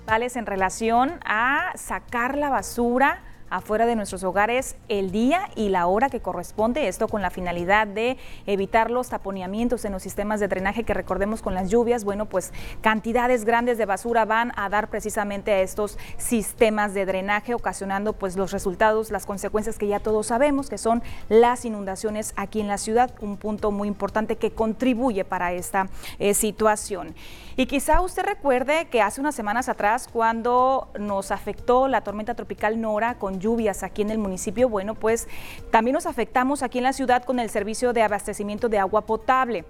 En 0.09 0.47
relación 0.47 1.21
a 1.23 1.71
sacar 1.75 2.39
la 2.39 2.49
basura 2.49 3.21
afuera 3.51 3.85
de 3.85 3.95
nuestros 3.95 4.25
hogares 4.25 4.75
el 4.89 5.11
día 5.11 5.51
y 5.55 5.69
la 5.69 5.87
hora 5.87 6.09
que 6.09 6.21
corresponde, 6.21 6.89
esto 6.89 7.09
con 7.09 7.21
la 7.21 7.29
finalidad 7.29 7.87
de 7.87 8.17
evitar 8.47 8.91
los 8.91 9.11
taponeamientos 9.11 9.85
en 9.85 9.93
los 9.93 10.03
sistemas 10.03 10.41
de 10.41 10.49
drenaje 10.49 10.85
que 10.85 10.95
recordemos 10.95 11.43
con 11.43 11.53
las 11.53 11.69
lluvias, 11.69 12.05
bueno, 12.05 12.25
pues 12.25 12.53
cantidades 12.81 13.45
grandes 13.45 13.77
de 13.77 13.85
basura 13.85 14.25
van 14.25 14.53
a 14.57 14.71
dar 14.71 14.89
precisamente 14.89 15.53
a 15.53 15.61
estos 15.61 15.99
sistemas 16.17 16.95
de 16.95 17.05
drenaje, 17.05 17.53
ocasionando 17.53 18.15
pues 18.15 18.35
los 18.35 18.51
resultados, 18.51 19.11
las 19.11 19.27
consecuencias 19.27 19.79
que 19.79 19.89
ya 19.89 20.01
todos 20.01 20.29
sabemos, 20.29 20.71
que 20.71 20.79
son 20.79 21.03
las 21.29 21.67
inundaciones 21.67 22.33
aquí 22.37 22.61
en 22.61 22.69
la 22.69 22.79
ciudad, 22.79 23.15
un 23.21 23.37
punto 23.37 23.71
muy 23.71 23.89
importante 23.89 24.37
que 24.37 24.53
contribuye 24.53 25.27
para 25.27 25.53
esta 25.53 25.89
eh, 26.19 26.33
situación. 26.33 27.15
Y 27.59 27.67
quizá 27.67 28.01
usted 28.03 28.23
recuerde 28.23 28.87
que 28.87 29.03
hace 29.03 29.21
unas 29.21 29.35
semanas 29.35 29.69
atrás, 29.69 30.07
cuando 30.13 30.93
nos 30.97 31.33
afectó 31.33 31.89
la 31.89 32.03
tormenta 32.03 32.35
tropical 32.35 32.81
Nora 32.81 33.19
con 33.19 33.41
lluvias 33.41 33.83
aquí 33.83 34.01
en 34.01 34.11
el 34.11 34.19
municipio, 34.19 34.69
bueno, 34.69 34.95
pues 34.95 35.27
también 35.73 35.95
nos 35.95 36.07
afectamos 36.07 36.63
aquí 36.63 36.79
en 36.79 36.85
la 36.85 36.93
ciudad 36.93 37.25
con 37.25 37.41
el 37.41 37.51
servicio 37.51 37.93
de 37.93 38.03
abastecimiento 38.03 38.69
de 38.69 38.79
agua 38.79 39.07
potable. 39.07 39.65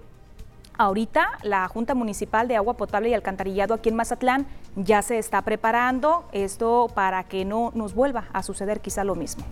Ahorita 0.77 1.31
la 1.41 1.67
Junta 1.67 1.95
Municipal 1.95 2.47
de 2.47 2.57
Agua 2.57 2.77
Potable 2.77 3.09
y 3.09 3.15
Alcantarillado 3.15 3.73
aquí 3.73 3.89
en 3.89 3.95
Mazatlán 3.95 4.45
ya 4.75 5.01
se 5.01 5.17
está 5.17 5.41
preparando 5.41 6.29
esto 6.31 6.91
para 6.93 7.23
que 7.23 7.43
no 7.43 7.71
nos 7.73 7.95
vuelva 7.95 8.25
a 8.33 8.43
suceder 8.43 8.81
quizá 8.81 9.03
lo 9.03 9.15
mismo. 9.15 9.43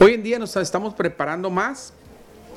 Hoy 0.00 0.12
en 0.12 0.22
día 0.22 0.38
nos 0.38 0.54
estamos 0.54 0.92
preparando 0.92 1.48
más 1.48 1.94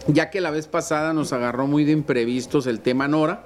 ya 0.08 0.30
que 0.30 0.42
la 0.42 0.52
vez 0.52 0.68
pasada 0.68 1.14
nos 1.14 1.34
agarró 1.34 1.68
muy 1.68 1.84
de 1.84 1.92
imprevistos 1.92 2.68
el 2.68 2.80
tema 2.80 3.08
Nora. 3.08 3.44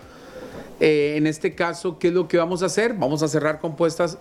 Eh, 0.79 1.15
en 1.17 1.27
este 1.27 1.55
caso, 1.55 1.99
¿qué 1.99 2.09
es 2.09 2.13
lo 2.13 2.27
que 2.27 2.37
vamos 2.37 2.63
a 2.63 2.65
hacer? 2.65 2.93
Vamos 2.93 3.23
a 3.23 3.27
cerrar 3.27 3.59
con, 3.59 3.75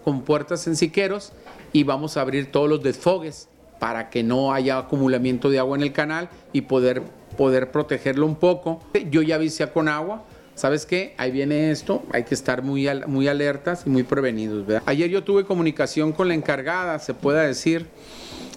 con 0.04 0.22
puertas 0.22 0.66
en 0.66 0.76
siqueros 0.76 1.32
y 1.72 1.84
vamos 1.84 2.16
a 2.16 2.20
abrir 2.20 2.52
todos 2.52 2.68
los 2.68 2.82
desfogues 2.82 3.48
para 3.78 4.10
que 4.10 4.22
no 4.22 4.52
haya 4.52 4.78
acumulamiento 4.78 5.50
de 5.50 5.58
agua 5.58 5.76
en 5.76 5.82
el 5.82 5.92
canal 5.92 6.28
y 6.52 6.62
poder, 6.62 7.02
poder 7.36 7.72
protegerlo 7.72 8.26
un 8.26 8.36
poco. 8.36 8.80
Yo 9.10 9.22
ya 9.22 9.36
avisé 9.36 9.68
con 9.70 9.88
agua. 9.88 10.24
¿Sabes 10.54 10.84
qué? 10.84 11.14
Ahí 11.16 11.30
viene 11.30 11.70
esto, 11.70 12.02
hay 12.12 12.24
que 12.24 12.34
estar 12.34 12.62
muy, 12.62 12.86
muy 13.06 13.26
alertas 13.26 13.84
y 13.86 13.90
muy 13.90 14.02
prevenidos. 14.02 14.66
Ayer 14.84 15.08
yo 15.08 15.24
tuve 15.24 15.44
comunicación 15.44 16.12
con 16.12 16.28
la 16.28 16.34
encargada, 16.34 16.98
se 16.98 17.14
pueda 17.14 17.42
decir, 17.42 17.86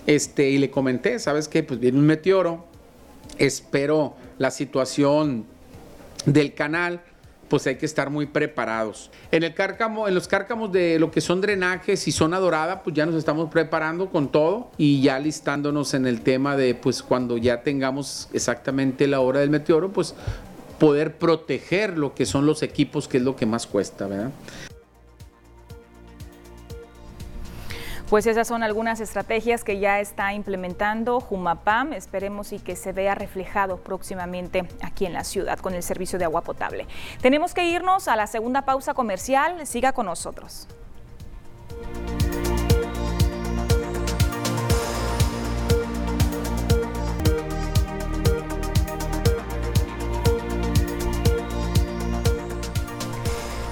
este, 0.06 0.50
y 0.50 0.58
le 0.58 0.70
comenté, 0.70 1.18
¿sabes 1.20 1.48
qué? 1.48 1.64
Pues 1.64 1.80
viene 1.80 1.98
un 1.98 2.06
meteoro, 2.06 2.66
espero 3.38 4.16
la 4.38 4.52
situación 4.52 5.46
del 6.26 6.54
canal, 6.54 7.02
pues 7.48 7.68
hay 7.68 7.76
que 7.76 7.86
estar 7.86 8.10
muy 8.10 8.26
preparados. 8.26 9.12
En 9.32 9.44
el 9.44 9.54
cárcamo, 9.54 10.08
en 10.08 10.16
los 10.16 10.28
cárcamos 10.28 10.72
de 10.72 11.00
lo 11.00 11.12
que 11.12 11.22
son 11.22 11.42
drenajes 11.42 12.08
y 12.08 12.12
zona 12.12 12.40
dorada, 12.40 12.84
pues 12.84 12.96
ya 12.96 13.06
nos 13.06 13.16
estamos 13.16 13.52
preparando 13.52 14.10
con 14.10 14.32
todo 14.32 14.72
y 14.78 15.02
ya 15.02 15.20
listándonos 15.20 15.94
en 15.94 16.08
el 16.08 16.22
tema 16.22 16.58
de 16.58 16.76
pues 16.76 17.04
cuando 17.04 17.38
ya 17.38 17.62
tengamos 17.62 18.30
exactamente 18.34 19.08
la 19.08 19.20
hora 19.20 19.42
del 19.42 19.50
meteoro, 19.50 19.92
pues 19.92 20.16
poder 20.80 21.18
proteger 21.18 21.98
lo 21.98 22.16
que 22.16 22.26
son 22.26 22.46
los 22.46 22.64
equipos, 22.64 23.08
que 23.08 23.18
es 23.18 23.24
lo 23.24 23.36
que 23.36 23.46
más 23.46 23.68
cuesta, 23.68 24.08
¿verdad? 24.08 24.32
Pues 28.10 28.28
esas 28.28 28.48
son 28.48 28.62
algunas 28.62 29.00
estrategias 29.00 29.64
que 29.64 29.80
ya 29.80 30.00
está 30.00 30.34
implementando 30.34 31.20
Jumapam. 31.20 31.94
Esperemos 31.94 32.54
y 32.54 32.60
que 32.60 32.76
se 32.76 32.92
vea 32.92 33.16
reflejado 33.16 33.78
próximamente 33.78 34.68
aquí 34.84 35.08
en 35.08 35.14
la 35.14 35.24
ciudad 35.24 35.58
con 35.58 35.74
el 35.74 35.82
servicio 35.82 36.20
de 36.20 36.26
agua 36.26 36.42
potable. 36.42 36.86
Tenemos 37.22 37.56
que 37.56 37.66
irnos 37.66 38.08
a 38.08 38.16
la 38.16 38.28
segunda 38.28 38.62
pausa 38.62 38.94
comercial. 38.94 39.66
Siga 39.66 39.92
con 39.94 40.06
nosotros. 40.06 40.68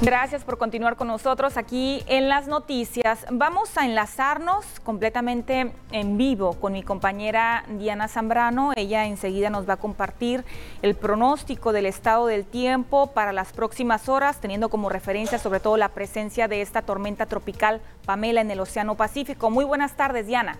Gracias 0.03 0.43
por 0.43 0.57
continuar 0.57 0.97
con 0.97 1.07
nosotros 1.07 1.55
aquí 1.55 2.03
en 2.07 2.27
las 2.27 2.49
noticias. 2.49 3.25
Vamos 3.31 3.77
a 3.77 3.85
enlazarnos 3.85 4.65
completamente 4.81 5.71
en 5.93 6.17
vivo 6.17 6.59
con 6.59 6.73
mi 6.73 6.83
compañera 6.83 7.63
Diana 7.69 8.09
Zambrano. 8.09 8.73
Ella 8.75 9.05
enseguida 9.05 9.49
nos 9.49 9.67
va 9.67 9.75
a 9.75 9.77
compartir 9.77 10.43
el 10.81 10.95
pronóstico 10.95 11.71
del 11.71 11.85
estado 11.85 12.27
del 12.27 12.43
tiempo 12.43 13.13
para 13.13 13.31
las 13.31 13.53
próximas 13.53 14.09
horas, 14.09 14.41
teniendo 14.41 14.67
como 14.67 14.89
referencia 14.89 15.39
sobre 15.39 15.61
todo 15.61 15.77
la 15.77 15.87
presencia 15.87 16.49
de 16.49 16.61
esta 16.61 16.81
tormenta 16.81 17.25
tropical 17.25 17.79
Pamela 18.05 18.41
en 18.41 18.51
el 18.51 18.59
Océano 18.59 18.95
Pacífico. 18.95 19.49
Muy 19.49 19.63
buenas 19.63 19.95
tardes, 19.95 20.27
Diana. 20.27 20.57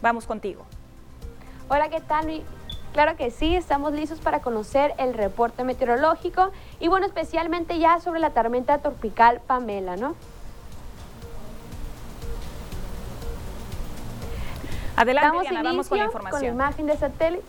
Vamos 0.00 0.24
contigo. 0.24 0.64
Hola, 1.68 1.90
¿qué 1.90 2.00
tal? 2.00 2.42
Claro 2.92 3.16
que 3.16 3.30
sí, 3.30 3.56
estamos 3.56 3.92
listos 3.94 4.20
para 4.20 4.40
conocer 4.40 4.92
el 4.98 5.14
reporte 5.14 5.64
meteorológico 5.64 6.50
y 6.78 6.88
bueno, 6.88 7.06
especialmente 7.06 7.78
ya 7.78 8.00
sobre 8.00 8.20
la 8.20 8.30
tormenta 8.30 8.78
tropical 8.78 9.40
Pamela, 9.46 9.96
¿no? 9.96 10.14
Adelante, 14.94 15.38
Diana, 15.40 15.62
vamos 15.62 15.88
con 15.88 15.98
la 15.98 16.04
información. 16.04 16.40
Con 16.40 16.58
la 16.58 16.64
imagen 16.66 16.86
de 16.86 16.96
satélite. 16.98 17.42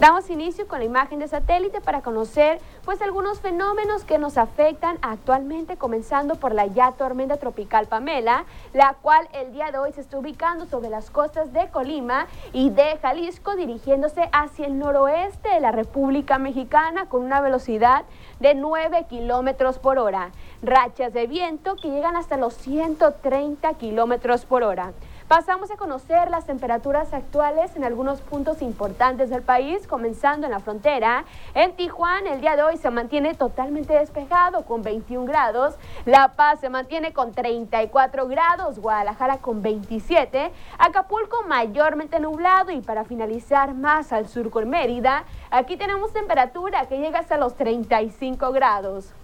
Damos 0.00 0.28
inicio 0.28 0.66
con 0.66 0.80
la 0.80 0.84
imagen 0.84 1.20
de 1.20 1.28
satélite 1.28 1.80
para 1.80 2.02
conocer 2.02 2.60
pues 2.84 3.00
algunos 3.00 3.38
fenómenos 3.38 4.02
que 4.02 4.18
nos 4.18 4.36
afectan 4.38 4.98
actualmente, 5.02 5.76
comenzando 5.76 6.34
por 6.34 6.52
la 6.52 6.66
ya 6.66 6.90
tormenta 6.92 7.36
tropical 7.36 7.86
Pamela, 7.86 8.44
la 8.72 8.96
cual 9.00 9.28
el 9.32 9.52
día 9.52 9.70
de 9.70 9.78
hoy 9.78 9.92
se 9.92 10.00
está 10.00 10.18
ubicando 10.18 10.66
sobre 10.66 10.90
las 10.90 11.10
costas 11.10 11.52
de 11.52 11.68
Colima 11.68 12.26
y 12.52 12.70
de 12.70 12.98
Jalisco, 13.00 13.54
dirigiéndose 13.54 14.28
hacia 14.32 14.66
el 14.66 14.80
noroeste 14.80 15.48
de 15.48 15.60
la 15.60 15.70
República 15.70 16.38
Mexicana 16.38 17.08
con 17.08 17.22
una 17.22 17.40
velocidad 17.40 18.04
de 18.40 18.56
9 18.56 19.06
kilómetros 19.08 19.78
por 19.78 20.00
hora. 20.00 20.32
Rachas 20.60 21.12
de 21.12 21.28
viento 21.28 21.76
que 21.76 21.90
llegan 21.90 22.16
hasta 22.16 22.36
los 22.36 22.54
130 22.54 23.74
kilómetros 23.74 24.44
por 24.44 24.64
hora. 24.64 24.92
Pasamos 25.28 25.70
a 25.70 25.78
conocer 25.78 26.28
las 26.28 26.44
temperaturas 26.44 27.14
actuales 27.14 27.74
en 27.76 27.84
algunos 27.84 28.20
puntos 28.20 28.60
importantes 28.60 29.30
del 29.30 29.40
país, 29.40 29.86
comenzando 29.86 30.46
en 30.46 30.52
la 30.52 30.60
frontera. 30.60 31.24
En 31.54 31.74
Tijuana 31.76 32.34
el 32.34 32.42
día 32.42 32.56
de 32.56 32.62
hoy 32.62 32.76
se 32.76 32.90
mantiene 32.90 33.32
totalmente 33.32 33.94
despejado 33.94 34.66
con 34.66 34.82
21 34.82 35.24
grados. 35.24 35.76
La 36.04 36.34
Paz 36.34 36.60
se 36.60 36.68
mantiene 36.68 37.14
con 37.14 37.32
34 37.32 38.28
grados. 38.28 38.78
Guadalajara 38.78 39.38
con 39.38 39.62
27. 39.62 40.52
Acapulco 40.78 41.42
mayormente 41.48 42.20
nublado 42.20 42.70
y 42.70 42.82
para 42.82 43.04
finalizar 43.04 43.72
más 43.72 44.12
al 44.12 44.28
sur 44.28 44.50
con 44.50 44.68
Mérida, 44.68 45.24
aquí 45.50 45.78
tenemos 45.78 46.12
temperatura 46.12 46.84
que 46.84 46.98
llega 46.98 47.20
hasta 47.20 47.38
los 47.38 47.54
35 47.54 48.52
grados. 48.52 49.14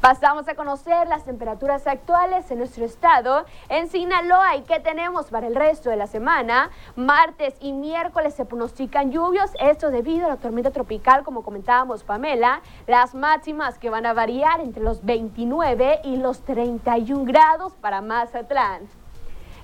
Pasamos 0.00 0.46
a 0.46 0.54
conocer 0.54 1.08
las 1.08 1.24
temperaturas 1.24 1.86
actuales 1.86 2.50
en 2.50 2.58
nuestro 2.58 2.84
estado. 2.84 3.44
En 3.68 3.88
Sinaloa, 3.88 4.56
¿y 4.56 4.62
qué 4.62 4.78
tenemos 4.78 5.26
para 5.26 5.46
el 5.46 5.56
resto 5.56 5.90
de 5.90 5.96
la 5.96 6.06
semana? 6.06 6.70
Martes 6.94 7.54
y 7.60 7.72
miércoles 7.72 8.34
se 8.34 8.44
pronostican 8.44 9.10
lluvios, 9.10 9.50
esto 9.58 9.90
debido 9.90 10.26
a 10.26 10.28
la 10.28 10.36
tormenta 10.36 10.70
tropical, 10.70 11.24
como 11.24 11.42
comentábamos 11.42 12.04
Pamela. 12.04 12.60
Las 12.86 13.14
máximas 13.14 13.78
que 13.78 13.90
van 13.90 14.06
a 14.06 14.12
variar 14.12 14.60
entre 14.60 14.82
los 14.82 15.04
29 15.04 16.00
y 16.04 16.16
los 16.16 16.42
31 16.42 17.24
grados 17.24 17.72
para 17.74 18.00
Mazatlán. 18.02 19.05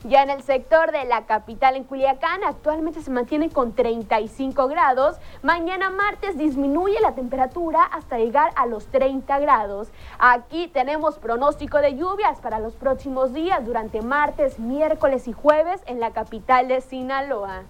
Ya 0.04 0.24
en 0.24 0.30
el 0.30 0.42
sector 0.42 0.90
de 0.90 1.04
la 1.04 1.26
capital 1.26 1.76
en 1.76 1.84
Culiacán 1.84 2.42
actualmente 2.42 3.02
se 3.02 3.10
mantiene 3.12 3.50
con 3.50 3.72
35 3.72 4.66
grados. 4.66 5.18
Mañana 5.42 5.90
martes 5.90 6.36
disminuye 6.36 7.00
la 7.00 7.14
temperatura 7.14 7.84
hasta 7.84 8.18
llegar 8.18 8.50
a 8.56 8.66
los 8.66 8.86
30 8.88 9.38
grados. 9.38 9.92
Aquí 10.18 10.66
tenemos 10.66 11.20
pronóstico 11.20 11.78
de 11.78 11.94
lluvias 11.94 12.40
para 12.40 12.58
los 12.58 12.74
próximos 12.74 13.32
días 13.32 13.64
durante 13.64 14.02
martes, 14.02 14.58
miércoles 14.58 15.28
y 15.28 15.32
jueves 15.32 15.80
en 15.86 16.00
la 16.00 16.10
capital 16.10 16.66
de 16.66 16.80
Sinaloa. 16.80 17.62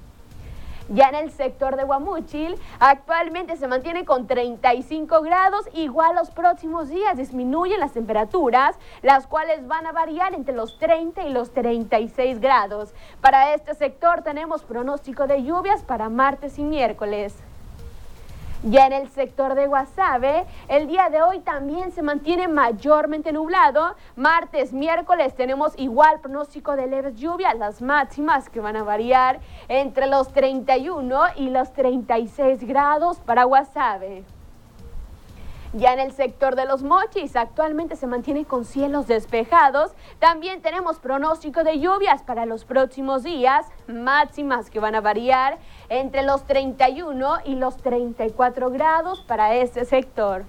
Ya 0.88 1.08
en 1.08 1.14
el 1.14 1.30
sector 1.30 1.76
de 1.76 1.84
Guamuchil, 1.84 2.56
actualmente 2.80 3.56
se 3.56 3.68
mantiene 3.68 4.04
con 4.04 4.26
35 4.26 5.22
grados, 5.22 5.68
igual 5.74 6.14
los 6.16 6.30
próximos 6.30 6.88
días 6.88 7.16
disminuyen 7.16 7.80
las 7.80 7.92
temperaturas, 7.92 8.76
las 9.02 9.26
cuales 9.26 9.66
van 9.66 9.86
a 9.86 9.92
variar 9.92 10.34
entre 10.34 10.54
los 10.54 10.78
30 10.78 11.22
y 11.22 11.32
los 11.32 11.52
36 11.52 12.40
grados. 12.40 12.94
Para 13.20 13.54
este 13.54 13.74
sector 13.74 14.22
tenemos 14.22 14.64
pronóstico 14.64 15.26
de 15.26 15.42
lluvias 15.42 15.82
para 15.82 16.08
martes 16.08 16.58
y 16.58 16.62
miércoles. 16.62 17.34
Ya 18.64 18.86
en 18.86 18.92
el 18.92 19.08
sector 19.08 19.56
de 19.56 19.66
Guasave, 19.66 20.46
el 20.68 20.86
día 20.86 21.08
de 21.10 21.20
hoy 21.20 21.40
también 21.40 21.90
se 21.90 22.00
mantiene 22.00 22.46
mayormente 22.46 23.32
nublado. 23.32 23.96
Martes, 24.14 24.72
miércoles 24.72 25.34
tenemos 25.34 25.72
igual 25.78 26.20
pronóstico 26.20 26.76
de 26.76 26.86
leves 26.86 27.16
lluvias, 27.16 27.56
las 27.58 27.82
máximas 27.82 28.48
que 28.48 28.60
van 28.60 28.76
a 28.76 28.84
variar 28.84 29.40
entre 29.66 30.06
los 30.06 30.32
31 30.32 31.22
y 31.38 31.50
los 31.50 31.72
36 31.72 32.62
grados 32.64 33.18
para 33.18 33.42
Guasave. 33.42 34.22
Ya 35.74 35.94
en 35.94 36.00
el 36.00 36.12
sector 36.12 36.54
de 36.54 36.66
los 36.66 36.82
mochis, 36.82 37.34
actualmente 37.34 37.96
se 37.96 38.06
mantiene 38.06 38.44
con 38.44 38.66
cielos 38.66 39.06
despejados. 39.06 39.92
También 40.18 40.60
tenemos 40.60 40.98
pronóstico 40.98 41.64
de 41.64 41.80
lluvias 41.80 42.22
para 42.22 42.44
los 42.44 42.66
próximos 42.66 43.22
días, 43.22 43.66
máximas 43.86 44.68
que 44.68 44.80
van 44.80 44.94
a 44.94 45.00
variar 45.00 45.58
entre 45.88 46.24
los 46.24 46.44
31 46.44 47.36
y 47.46 47.54
los 47.54 47.78
34 47.78 48.70
grados 48.70 49.22
para 49.22 49.54
este 49.54 49.86
sector. 49.86 50.44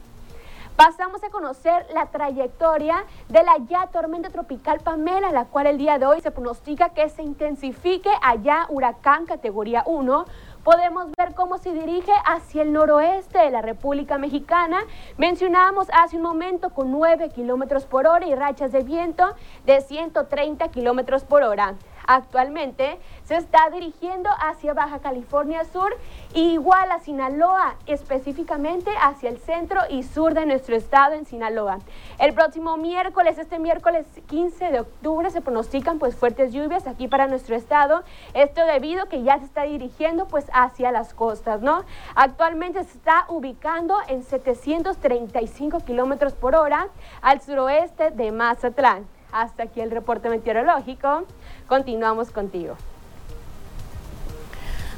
Pasamos 0.76 1.24
a 1.24 1.30
conocer 1.30 1.86
la 1.94 2.08
trayectoria 2.08 3.06
de 3.30 3.44
la 3.44 3.58
ya 3.70 3.88
tormenta 3.88 4.32
tropical 4.32 4.80
Pamela, 4.80 5.32
la 5.32 5.46
cual 5.46 5.68
el 5.68 5.78
día 5.78 6.00
de 6.00 6.08
hoy 6.08 6.20
se 6.20 6.32
pronostica 6.32 6.90
que 6.90 7.08
se 7.10 7.22
intensifique 7.22 8.10
allá 8.24 8.66
huracán 8.70 9.28
categoría 9.28 9.84
1 9.86 10.26
podemos 10.64 11.08
ver 11.18 11.34
cómo 11.36 11.58
se 11.58 11.74
dirige 11.74 12.12
hacia 12.26 12.62
el 12.62 12.74
noroeste 12.74 13.38
de 13.40 13.52
la 13.52 13.62
República 13.62 14.18
Mexicana. 14.18 14.80
Mencionábamos 15.18 15.88
hace 15.94 16.18
un 16.18 16.24
momento 16.24 16.70
con 16.72 16.92
9 16.92 17.30
kilómetros 17.30 17.86
por 17.86 18.08
hora 18.08 18.26
y 18.26 18.34
rachas 18.36 18.72
de 18.72 18.84
viento 18.84 19.36
de 19.66 19.82
130 19.82 20.70
kilómetros 20.70 21.24
por 21.24 21.44
hora. 21.44 21.76
Actualmente 22.06 23.00
se 23.24 23.36
está 23.36 23.70
dirigiendo 23.72 24.30
hacia 24.40 24.74
Baja 24.74 25.00
California 25.00 25.64
Sur 25.66 25.96
igual 26.34 26.92
a 26.92 27.00
Sinaloa, 27.00 27.76
específicamente 27.86 28.92
hacia 29.02 29.30
el 29.30 29.38
centro 29.40 29.82
y 29.90 30.04
sur 30.04 30.34
de 30.34 30.46
nuestro 30.46 30.76
estado 30.76 31.14
en 31.14 31.26
Sinaloa. 31.26 31.80
El 32.20 32.34
próximo 32.34 32.78
miércoles, 32.78 33.38
este 33.38 33.60
miércoles 33.60 34.06
15 34.28 34.72
de 34.72 34.80
octubre, 34.82 35.30
se 35.30 35.42
pronostican 35.42 36.00
pues 36.00 36.16
fuertes 36.16 36.54
lluvias 36.54 36.88
aquí 36.88 37.08
para 37.08 37.28
nuestro 37.28 37.56
estado. 37.56 38.04
Esto 38.34 38.66
debido 38.66 39.04
a 39.04 39.10
que 39.10 39.24
ya 39.24 39.40
se 39.40 39.46
está 39.46 39.64
dirigiendo 39.64 40.28
pues 40.28 40.46
hacia 40.54 40.92
las 40.92 41.14
costas, 41.14 41.62
¿no? 41.62 41.84
Actualmente 42.16 42.84
se 42.84 42.98
está 42.98 43.26
ubicando 43.30 43.98
en 44.08 44.24
735 44.24 45.80
kilómetros 45.82 46.34
por 46.34 46.56
hora 46.56 46.88
al 47.22 47.42
suroeste 47.42 48.12
de 48.12 48.32
Mazatlán. 48.32 49.13
Hasta 49.34 49.64
aquí 49.64 49.82
el 49.82 49.92
reporte 49.92 50.30
meteorológico. 50.30 51.26
Continuamos 51.68 52.32
contigo. 52.32 52.76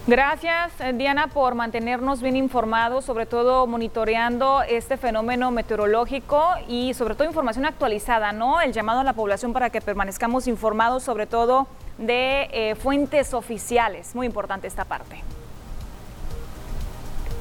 Gracias, 0.07 0.79
eh, 0.81 0.93
Diana, 0.93 1.27
por 1.27 1.55
mantenernos 1.55 2.21
bien 2.21 2.35
informados, 2.35 3.05
sobre 3.05 3.25
todo 3.25 3.65
monitoreando 3.65 4.61
este 4.61 4.97
fenómeno 4.97 5.49
meteorológico 5.49 6.45
y 6.67 6.93
sobre 6.93 7.15
todo 7.15 7.27
información 7.27 7.65
actualizada, 7.65 8.31
¿no? 8.31 8.61
El 8.61 8.71
llamado 8.71 8.99
a 8.99 9.03
la 9.03 9.13
población 9.13 9.51
para 9.51 9.71
que 9.71 9.81
permanezcamos 9.81 10.47
informados, 10.47 11.01
sobre 11.01 11.25
todo 11.25 11.65
de 11.97 12.49
eh, 12.51 12.75
fuentes 12.75 13.33
oficiales. 13.33 14.13
Muy 14.13 14.27
importante 14.27 14.67
esta 14.67 14.85
parte. 14.85 15.23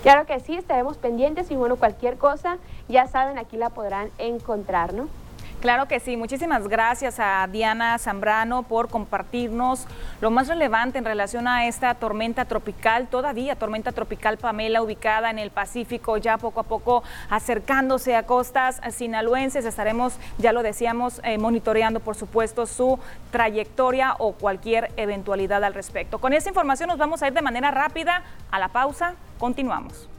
Claro 0.02 0.24
que 0.24 0.40
sí, 0.40 0.54
estaremos 0.54 0.96
pendientes 0.96 1.50
y 1.50 1.56
bueno, 1.56 1.76
cualquier 1.76 2.16
cosa, 2.16 2.56
ya 2.88 3.06
saben, 3.08 3.36
aquí 3.36 3.58
la 3.58 3.68
podrán 3.68 4.10
encontrar, 4.16 4.94
¿no? 4.94 5.08
Claro 5.64 5.88
que 5.88 5.98
sí, 5.98 6.18
muchísimas 6.18 6.68
gracias 6.68 7.18
a 7.18 7.48
Diana 7.50 7.96
Zambrano 7.96 8.64
por 8.64 8.90
compartirnos 8.90 9.86
lo 10.20 10.30
más 10.30 10.46
relevante 10.46 10.98
en 10.98 11.06
relación 11.06 11.48
a 11.48 11.66
esta 11.66 11.94
tormenta 11.94 12.44
tropical, 12.44 13.06
todavía 13.06 13.56
tormenta 13.56 13.90
tropical 13.90 14.36
Pamela 14.36 14.82
ubicada 14.82 15.30
en 15.30 15.38
el 15.38 15.50
Pacífico, 15.50 16.18
ya 16.18 16.36
poco 16.36 16.60
a 16.60 16.64
poco 16.64 17.02
acercándose 17.30 18.14
a 18.14 18.24
costas 18.24 18.78
sinaloenses. 18.90 19.64
Estaremos, 19.64 20.18
ya 20.36 20.52
lo 20.52 20.62
decíamos, 20.62 21.22
eh, 21.24 21.38
monitoreando 21.38 22.00
por 22.00 22.14
supuesto 22.14 22.66
su 22.66 22.98
trayectoria 23.30 24.16
o 24.18 24.32
cualquier 24.32 24.92
eventualidad 24.98 25.64
al 25.64 25.72
respecto. 25.72 26.18
Con 26.18 26.34
esta 26.34 26.50
información 26.50 26.88
nos 26.88 26.98
vamos 26.98 27.22
a 27.22 27.28
ir 27.28 27.32
de 27.32 27.40
manera 27.40 27.70
rápida 27.70 28.22
a 28.50 28.58
la 28.58 28.68
pausa. 28.68 29.14
Continuamos. 29.38 30.10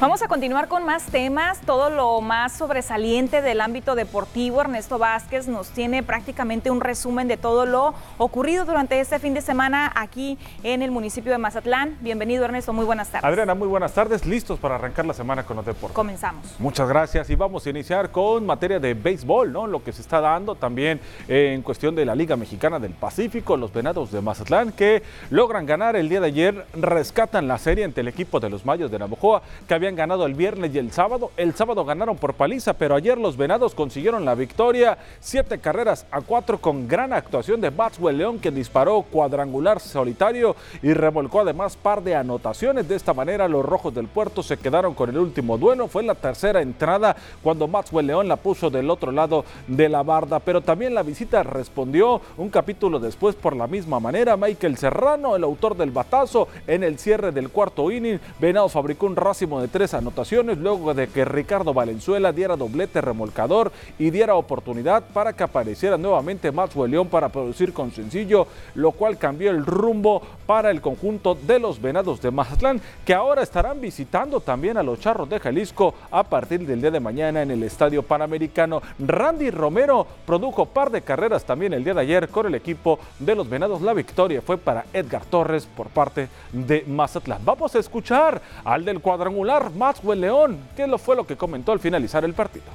Vamos 0.00 0.22
a 0.22 0.28
continuar 0.28 0.68
con 0.68 0.86
más 0.86 1.04
temas, 1.04 1.60
todo 1.60 1.90
lo 1.90 2.22
más 2.22 2.56
sobresaliente 2.56 3.42
del 3.42 3.60
ámbito 3.60 3.94
deportivo. 3.94 4.62
Ernesto 4.62 4.96
Vázquez 4.96 5.46
nos 5.46 5.68
tiene 5.68 6.02
prácticamente 6.02 6.70
un 6.70 6.80
resumen 6.80 7.28
de 7.28 7.36
todo 7.36 7.66
lo 7.66 7.92
ocurrido 8.16 8.64
durante 8.64 8.98
este 8.98 9.18
fin 9.18 9.34
de 9.34 9.42
semana 9.42 9.92
aquí 9.94 10.38
en 10.62 10.80
el 10.80 10.90
municipio 10.90 11.30
de 11.30 11.36
Mazatlán. 11.36 11.98
Bienvenido 12.00 12.46
Ernesto, 12.46 12.72
muy 12.72 12.86
buenas 12.86 13.10
tardes. 13.10 13.28
Adriana, 13.28 13.54
muy 13.54 13.68
buenas 13.68 13.92
tardes, 13.92 14.24
listos 14.24 14.58
para 14.58 14.76
arrancar 14.76 15.04
la 15.04 15.12
semana 15.12 15.42
con 15.42 15.58
los 15.58 15.66
deportes. 15.66 15.94
Comenzamos. 15.94 16.46
Muchas 16.58 16.88
gracias 16.88 17.28
y 17.28 17.34
vamos 17.34 17.66
a 17.66 17.68
iniciar 17.68 18.10
con 18.10 18.46
materia 18.46 18.80
de 18.80 18.94
béisbol, 18.94 19.52
¿no? 19.52 19.66
Lo 19.66 19.84
que 19.84 19.92
se 19.92 20.00
está 20.00 20.22
dando 20.22 20.54
también 20.54 20.98
en 21.28 21.60
cuestión 21.60 21.94
de 21.94 22.06
la 22.06 22.14
Liga 22.14 22.36
Mexicana 22.36 22.78
del 22.78 22.92
Pacífico, 22.92 23.54
los 23.58 23.70
Venados 23.70 24.10
de 24.12 24.22
Mazatlán 24.22 24.72
que 24.72 25.02
logran 25.28 25.66
ganar 25.66 25.94
el 25.94 26.08
día 26.08 26.20
de 26.20 26.28
ayer, 26.28 26.66
rescatan 26.72 27.46
la 27.46 27.58
serie 27.58 27.84
ante 27.84 28.00
el 28.00 28.08
equipo 28.08 28.40
de 28.40 28.48
los 28.48 28.64
Mayos 28.64 28.90
de 28.90 28.98
Navojoa 28.98 29.42
que 29.68 29.74
habían 29.74 29.89
ganado 29.96 30.26
el 30.26 30.34
viernes 30.34 30.74
y 30.74 30.78
el 30.78 30.92
sábado. 30.92 31.30
El 31.36 31.54
sábado 31.54 31.84
ganaron 31.84 32.16
por 32.16 32.34
paliza, 32.34 32.74
pero 32.74 32.94
ayer 32.94 33.18
los 33.18 33.36
Venados 33.36 33.74
consiguieron 33.74 34.24
la 34.24 34.34
victoria. 34.34 34.98
Siete 35.20 35.58
carreras 35.58 36.06
a 36.10 36.20
cuatro 36.20 36.58
con 36.58 36.86
gran 36.88 37.12
actuación 37.12 37.60
de 37.60 37.70
Maxwell 37.70 38.18
León, 38.18 38.38
que 38.38 38.50
disparó 38.50 39.02
cuadrangular 39.02 39.80
solitario 39.80 40.56
y 40.82 40.92
revolcó 40.92 41.40
además 41.40 41.76
par 41.76 42.02
de 42.02 42.14
anotaciones. 42.14 42.88
De 42.88 42.96
esta 42.96 43.14
manera, 43.14 43.48
los 43.48 43.64
Rojos 43.64 43.94
del 43.94 44.08
Puerto 44.08 44.42
se 44.42 44.56
quedaron 44.56 44.94
con 44.94 45.10
el 45.10 45.18
último 45.18 45.56
duelo. 45.56 45.88
Fue 45.88 46.02
la 46.02 46.14
tercera 46.14 46.60
entrada 46.60 47.16
cuando 47.42 47.68
Maxwell 47.68 48.06
León 48.06 48.28
la 48.28 48.36
puso 48.36 48.70
del 48.70 48.90
otro 48.90 49.12
lado 49.12 49.44
de 49.66 49.88
la 49.88 50.02
barda, 50.02 50.40
pero 50.40 50.60
también 50.60 50.94
la 50.94 51.02
visita 51.02 51.42
respondió 51.42 52.20
un 52.36 52.50
capítulo 52.50 52.98
después 52.98 53.34
por 53.34 53.56
la 53.56 53.66
misma 53.66 54.00
manera. 54.00 54.36
Michael 54.36 54.76
Serrano, 54.76 55.36
el 55.36 55.44
autor 55.44 55.76
del 55.76 55.90
batazo, 55.90 56.48
en 56.66 56.84
el 56.84 56.98
cierre 56.98 57.32
del 57.32 57.50
cuarto 57.50 57.90
inning, 57.90 58.18
Venados 58.38 58.72
fabricó 58.72 59.06
un 59.06 59.16
racimo 59.16 59.60
de 59.60 59.68
tres 59.68 59.79
anotaciones 59.88 60.58
luego 60.58 60.94
de 60.94 61.08
que 61.08 61.24
Ricardo 61.24 61.72
Valenzuela 61.72 62.32
diera 62.32 62.56
doblete 62.56 63.00
remolcador 63.00 63.72
y 63.98 64.10
diera 64.10 64.34
oportunidad 64.34 65.02
para 65.12 65.32
que 65.32 65.42
apareciera 65.42 65.96
nuevamente 65.96 66.52
Maxwell 66.52 66.90
León 66.90 67.08
para 67.08 67.28
producir 67.28 67.72
con 67.72 67.90
sencillo, 67.90 68.46
lo 68.74 68.92
cual 68.92 69.18
cambió 69.18 69.50
el 69.50 69.64
rumbo 69.64 70.22
para 70.46 70.70
el 70.70 70.80
conjunto 70.80 71.34
de 71.34 71.58
los 71.58 71.80
Venados 71.80 72.20
de 72.20 72.30
Mazatlán, 72.30 72.80
que 73.04 73.14
ahora 73.14 73.42
estarán 73.42 73.80
visitando 73.80 74.40
también 74.40 74.76
a 74.76 74.82
los 74.82 75.00
Charros 75.00 75.28
de 75.28 75.40
Jalisco 75.40 75.94
a 76.10 76.24
partir 76.24 76.66
del 76.66 76.80
día 76.80 76.90
de 76.90 77.00
mañana 77.00 77.42
en 77.42 77.50
el 77.50 77.62
Estadio 77.62 78.02
Panamericano. 78.02 78.82
Randy 78.98 79.50
Romero 79.50 80.06
produjo 80.26 80.66
par 80.66 80.90
de 80.90 81.02
carreras 81.02 81.44
también 81.44 81.72
el 81.72 81.84
día 81.84 81.94
de 81.94 82.00
ayer 82.00 82.28
con 82.28 82.46
el 82.46 82.54
equipo 82.54 82.98
de 83.18 83.34
los 83.34 83.48
Venados. 83.48 83.80
La 83.82 83.94
victoria 83.94 84.42
fue 84.42 84.58
para 84.58 84.84
Edgar 84.92 85.24
Torres 85.24 85.66
por 85.66 85.88
parte 85.88 86.28
de 86.52 86.84
Mazatlán. 86.86 87.44
Vamos 87.44 87.74
a 87.74 87.78
escuchar 87.78 88.40
al 88.64 88.84
del 88.84 89.00
cuadrangular 89.00 89.69
Maxwell 89.76 90.20
León, 90.20 90.58
que 90.76 90.86
lo 90.86 90.98
fue 90.98 91.16
lo 91.16 91.26
que 91.26 91.36
comentó 91.36 91.72
al 91.72 91.80
finalizar 91.80 92.24
el 92.24 92.34
partido. 92.34 92.66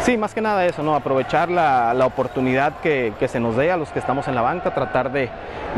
Sí, 0.00 0.18
más 0.18 0.34
que 0.34 0.42
nada 0.42 0.66
eso, 0.66 0.82
¿no? 0.82 0.94
aprovechar 0.94 1.50
la, 1.50 1.94
la 1.94 2.04
oportunidad 2.04 2.80
que, 2.80 3.14
que, 3.18 3.26
se 3.26 3.40
nos 3.40 3.56
dé 3.56 3.72
a 3.72 3.78
los 3.78 3.88
que 3.88 3.98
estamos 3.98 4.28
en 4.28 4.34
la 4.34 4.42
banca, 4.42 4.74
tratar 4.74 5.10
de, 5.10 5.30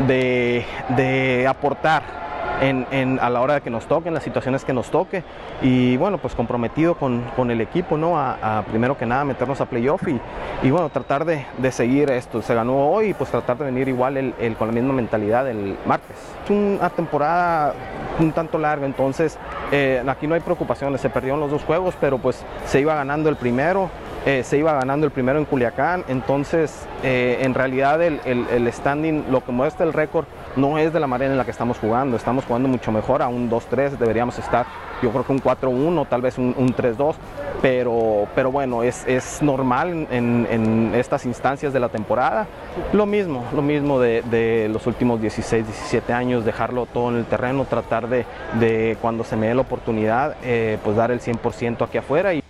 de, 0.05 0.65
de 0.97 1.47
aportar 1.47 2.26
en, 2.61 2.85
en, 2.91 3.19
a 3.19 3.29
la 3.29 3.41
hora 3.41 3.61
que 3.61 3.69
nos 3.69 3.85
toque, 3.85 4.07
en 4.07 4.13
las 4.13 4.23
situaciones 4.23 4.65
que 4.65 4.73
nos 4.73 4.89
toque. 4.89 5.23
Y 5.61 5.97
bueno, 5.97 6.17
pues 6.17 6.35
comprometido 6.35 6.95
con, 6.95 7.23
con 7.35 7.51
el 7.51 7.61
equipo, 7.61 7.97
¿no? 7.97 8.19
A, 8.19 8.59
a, 8.59 8.61
primero 8.63 8.97
que 8.97 9.05
nada 9.05 9.23
meternos 9.25 9.61
a 9.61 9.65
playoff 9.65 10.07
y, 10.07 10.19
y 10.63 10.71
bueno, 10.71 10.89
tratar 10.89 11.25
de, 11.25 11.45
de, 11.57 11.71
seguir 11.71 12.11
esto. 12.11 12.41
Se 12.41 12.53
ganó 12.53 12.89
hoy, 12.89 13.13
pues 13.13 13.29
tratar 13.29 13.57
de 13.57 13.65
venir 13.65 13.87
igual 13.87 14.17
el, 14.17 14.33
el, 14.39 14.55
con 14.55 14.67
la 14.67 14.73
misma 14.73 14.93
mentalidad 14.93 15.47
el 15.49 15.77
martes. 15.85 16.17
Es 16.43 16.49
una 16.49 16.89
temporada 16.89 17.73
un 18.19 18.31
tanto 18.31 18.57
larga, 18.57 18.85
entonces 18.85 19.37
eh, 19.71 20.03
aquí 20.07 20.27
no 20.27 20.35
hay 20.35 20.41
preocupaciones. 20.41 21.01
Se 21.01 21.09
perdieron 21.09 21.39
los 21.39 21.51
dos 21.51 21.63
juegos, 21.63 21.95
pero 21.99 22.17
pues 22.17 22.43
se 22.65 22.79
iba 22.79 22.95
ganando 22.95 23.29
el 23.29 23.35
primero. 23.35 23.89
Eh, 24.25 24.43
se 24.43 24.57
iba 24.57 24.73
ganando 24.73 25.05
el 25.05 25.11
primero 25.13 25.39
en 25.39 25.45
Culiacán, 25.45 26.03
entonces 26.09 26.85
eh, 27.01 27.37
en 27.43 27.53
realidad 27.53 28.01
el, 28.01 28.19
el, 28.25 28.45
el, 28.49 28.73
standing, 28.73 29.31
lo 29.31 29.41
que 29.45 29.53
muestra 29.53 29.85
el 29.85 29.93
récord, 29.93 30.25
no 30.57 30.77
es 30.77 30.91
de 30.91 30.99
la 30.99 31.07
manera 31.07 31.31
en 31.31 31.37
la 31.37 31.45
que 31.45 31.51
estamos 31.51 31.77
jugando, 31.77 32.17
estamos 32.17 32.45
jugando 32.45 32.67
mucho 32.67 32.91
mejor, 32.91 33.21
a 33.21 33.27
un 33.27 33.49
2-3 33.49 33.91
deberíamos 33.91 34.37
estar 34.39 34.65
yo 35.01 35.11
creo 35.11 35.25
que 35.25 35.31
un 35.31 35.41
4-1, 35.41 36.07
tal 36.07 36.21
vez 36.21 36.37
un, 36.37 36.53
3-2, 36.55 37.15
pero, 37.61 38.27
pero 38.33 38.51
bueno, 38.51 38.83
es, 38.83 39.05
es 39.07 39.41
normal 39.41 40.07
en, 40.11 40.47
en, 40.49 40.95
estas 40.95 41.25
instancias 41.25 41.73
de 41.73 41.79
la 41.79 41.89
temporada. 41.89 42.47
Lo 42.93 43.05
mismo, 43.05 43.43
lo 43.53 43.61
mismo 43.61 43.99
de, 43.99 44.23
de, 44.23 44.69
los 44.69 44.87
últimos 44.87 45.21
16, 45.21 45.65
17 45.65 46.13
años, 46.13 46.45
dejarlo 46.45 46.85
todo 46.87 47.09
en 47.09 47.17
el 47.17 47.25
terreno, 47.25 47.65
tratar 47.65 48.07
de, 48.09 48.25
de 48.59 48.97
cuando 49.01 49.23
se 49.23 49.35
me 49.35 49.47
dé 49.47 49.55
la 49.55 49.61
oportunidad, 49.61 50.35
eh, 50.43 50.77
pues 50.83 50.95
dar 50.97 51.11
el 51.11 51.19
100% 51.19 51.83
aquí 51.83 51.97
afuera. 51.97 52.33
Y 52.33 52.43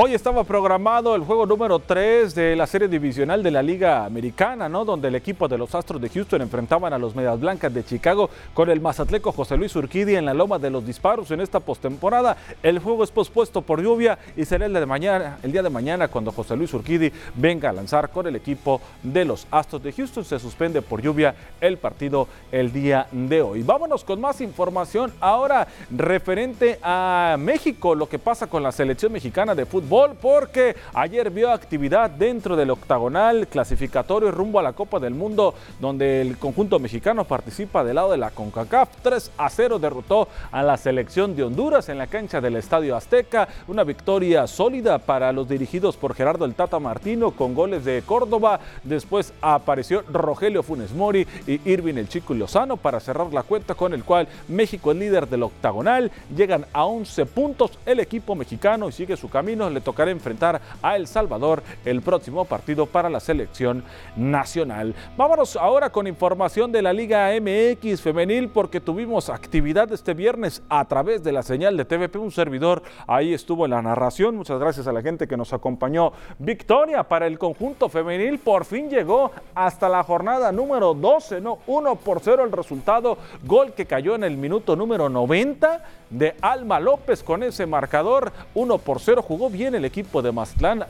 Hoy 0.00 0.14
estaba 0.14 0.44
programado 0.44 1.16
el 1.16 1.24
juego 1.24 1.44
número 1.44 1.80
3 1.80 2.32
de 2.32 2.54
la 2.54 2.68
serie 2.68 2.86
divisional 2.86 3.42
de 3.42 3.50
la 3.50 3.64
Liga 3.64 4.04
Americana, 4.04 4.68
¿no? 4.68 4.84
Donde 4.84 5.08
el 5.08 5.16
equipo 5.16 5.48
de 5.48 5.58
los 5.58 5.74
Astros 5.74 6.00
de 6.00 6.08
Houston 6.08 6.40
enfrentaban 6.40 6.92
a 6.92 6.98
los 6.98 7.16
Medias 7.16 7.40
Blancas 7.40 7.74
de 7.74 7.84
Chicago 7.84 8.30
con 8.54 8.70
el 8.70 8.80
Mazatleco 8.80 9.32
José 9.32 9.56
Luis 9.56 9.74
Urquidi 9.74 10.14
en 10.14 10.24
la 10.24 10.34
loma 10.34 10.60
de 10.60 10.70
los 10.70 10.86
disparos 10.86 11.32
en 11.32 11.40
esta 11.40 11.58
postemporada. 11.58 12.36
El 12.62 12.78
juego 12.78 13.02
es 13.02 13.10
pospuesto 13.10 13.60
por 13.60 13.82
lluvia 13.82 14.20
y 14.36 14.44
será 14.44 14.66
el, 14.66 14.72
de 14.72 14.86
mañana, 14.86 15.38
el 15.42 15.50
día 15.50 15.64
de 15.64 15.70
mañana 15.70 16.06
cuando 16.06 16.30
José 16.30 16.56
Luis 16.56 16.72
Urquidi 16.74 17.10
venga 17.34 17.70
a 17.70 17.72
lanzar 17.72 18.10
con 18.10 18.28
el 18.28 18.36
equipo 18.36 18.80
de 19.02 19.24
los 19.24 19.48
Astros 19.50 19.82
de 19.82 19.92
Houston. 19.92 20.24
Se 20.24 20.38
suspende 20.38 20.80
por 20.80 21.02
lluvia 21.02 21.34
el 21.60 21.76
partido 21.76 22.28
el 22.52 22.72
día 22.72 23.08
de 23.10 23.42
hoy. 23.42 23.64
Vámonos 23.64 24.04
con 24.04 24.20
más 24.20 24.40
información 24.42 25.12
ahora 25.18 25.66
referente 25.90 26.78
a 26.84 27.34
México, 27.36 27.96
lo 27.96 28.08
que 28.08 28.20
pasa 28.20 28.46
con 28.46 28.62
la 28.62 28.70
selección 28.70 29.10
mexicana 29.10 29.56
de 29.56 29.66
fútbol 29.66 29.87
porque 29.88 30.76
ayer 30.92 31.30
vio 31.30 31.50
actividad 31.50 32.10
dentro 32.10 32.56
del 32.56 32.70
octagonal 32.70 33.46
clasificatorio 33.48 34.30
rumbo 34.30 34.58
a 34.58 34.62
la 34.62 34.74
Copa 34.74 34.98
del 34.98 35.14
Mundo 35.14 35.54
donde 35.80 36.20
el 36.20 36.36
conjunto 36.36 36.78
mexicano 36.78 37.24
participa 37.24 37.82
del 37.84 37.96
lado 37.96 38.10
de 38.10 38.18
la 38.18 38.30
CONCACAF. 38.30 38.88
3 39.02 39.32
a 39.38 39.48
0 39.48 39.78
derrotó 39.78 40.28
a 40.50 40.62
la 40.62 40.76
selección 40.76 41.34
de 41.34 41.44
Honduras 41.44 41.88
en 41.88 41.96
la 41.96 42.06
cancha 42.06 42.40
del 42.40 42.56
Estadio 42.56 42.96
Azteca. 42.96 43.48
Una 43.66 43.84
victoria 43.84 44.46
sólida 44.46 44.98
para 44.98 45.32
los 45.32 45.48
dirigidos 45.48 45.96
por 45.96 46.14
Gerardo 46.14 46.44
el 46.44 46.54
Tata 46.54 46.78
Martino 46.78 47.30
con 47.30 47.54
goles 47.54 47.84
de 47.84 48.02
Córdoba. 48.04 48.60
Después 48.84 49.32
apareció 49.40 50.02
Rogelio 50.12 50.62
Funes 50.62 50.92
Mori 50.92 51.26
y 51.46 51.60
Irving 51.64 51.94
el 51.94 52.08
Chico 52.08 52.34
Lozano 52.34 52.76
para 52.76 53.00
cerrar 53.00 53.32
la 53.32 53.42
cuenta 53.42 53.74
con 53.74 53.94
el 53.94 54.04
cual 54.04 54.28
México 54.48 54.92
es 54.92 54.98
líder 54.98 55.28
del 55.28 55.44
octagonal. 55.44 56.10
Llegan 56.36 56.66
a 56.74 56.84
11 56.84 57.24
puntos 57.26 57.70
el 57.86 58.00
equipo 58.00 58.34
mexicano 58.34 58.88
y 58.88 58.92
sigue 58.92 59.16
su 59.16 59.30
camino 59.30 59.66
le 59.78 59.84
tocará 59.84 60.10
enfrentar 60.10 60.60
a 60.82 60.96
El 60.96 61.06
Salvador 61.06 61.62
el 61.84 62.02
próximo 62.02 62.44
partido 62.44 62.86
para 62.86 63.08
la 63.08 63.20
selección 63.20 63.84
nacional. 64.16 64.94
Vámonos 65.16 65.54
ahora 65.56 65.90
con 65.90 66.08
información 66.08 66.72
de 66.72 66.82
la 66.82 66.92
Liga 66.92 67.30
MX 67.40 68.00
femenil 68.00 68.48
porque 68.48 68.80
tuvimos 68.80 69.28
actividad 69.28 69.92
este 69.92 70.14
viernes 70.14 70.62
a 70.68 70.84
través 70.86 71.22
de 71.22 71.30
la 71.30 71.42
señal 71.42 71.76
de 71.76 71.84
TVP, 71.84 72.18
un 72.18 72.32
servidor 72.32 72.82
ahí 73.06 73.32
estuvo 73.32 73.64
en 73.64 73.70
la 73.70 73.82
narración. 73.82 74.34
Muchas 74.36 74.58
gracias 74.58 74.88
a 74.88 74.92
la 74.92 75.00
gente 75.00 75.28
que 75.28 75.36
nos 75.36 75.52
acompañó. 75.52 76.12
Victoria 76.40 77.04
para 77.04 77.28
el 77.28 77.38
conjunto 77.38 77.88
femenil 77.88 78.38
por 78.40 78.64
fin 78.64 78.90
llegó 78.90 79.30
hasta 79.54 79.88
la 79.88 80.02
jornada 80.02 80.50
número 80.50 80.92
12, 80.92 81.40
¿no? 81.40 81.58
1 81.68 81.94
por 81.96 82.20
0 82.20 82.42
el 82.44 82.50
resultado, 82.50 83.16
gol 83.44 83.72
que 83.74 83.86
cayó 83.86 84.16
en 84.16 84.24
el 84.24 84.36
minuto 84.36 84.74
número 84.74 85.08
90 85.08 85.84
de 86.10 86.34
Alma 86.40 86.80
López 86.80 87.22
con 87.22 87.42
ese 87.42 87.66
marcador, 87.66 88.32
1 88.54 88.78
por 88.78 89.00
0, 89.00 89.22
jugó 89.22 89.50
bien 89.50 89.74
el 89.74 89.84
equipo 89.84 90.22
de 90.22 90.32
Mazatlán, 90.32 90.84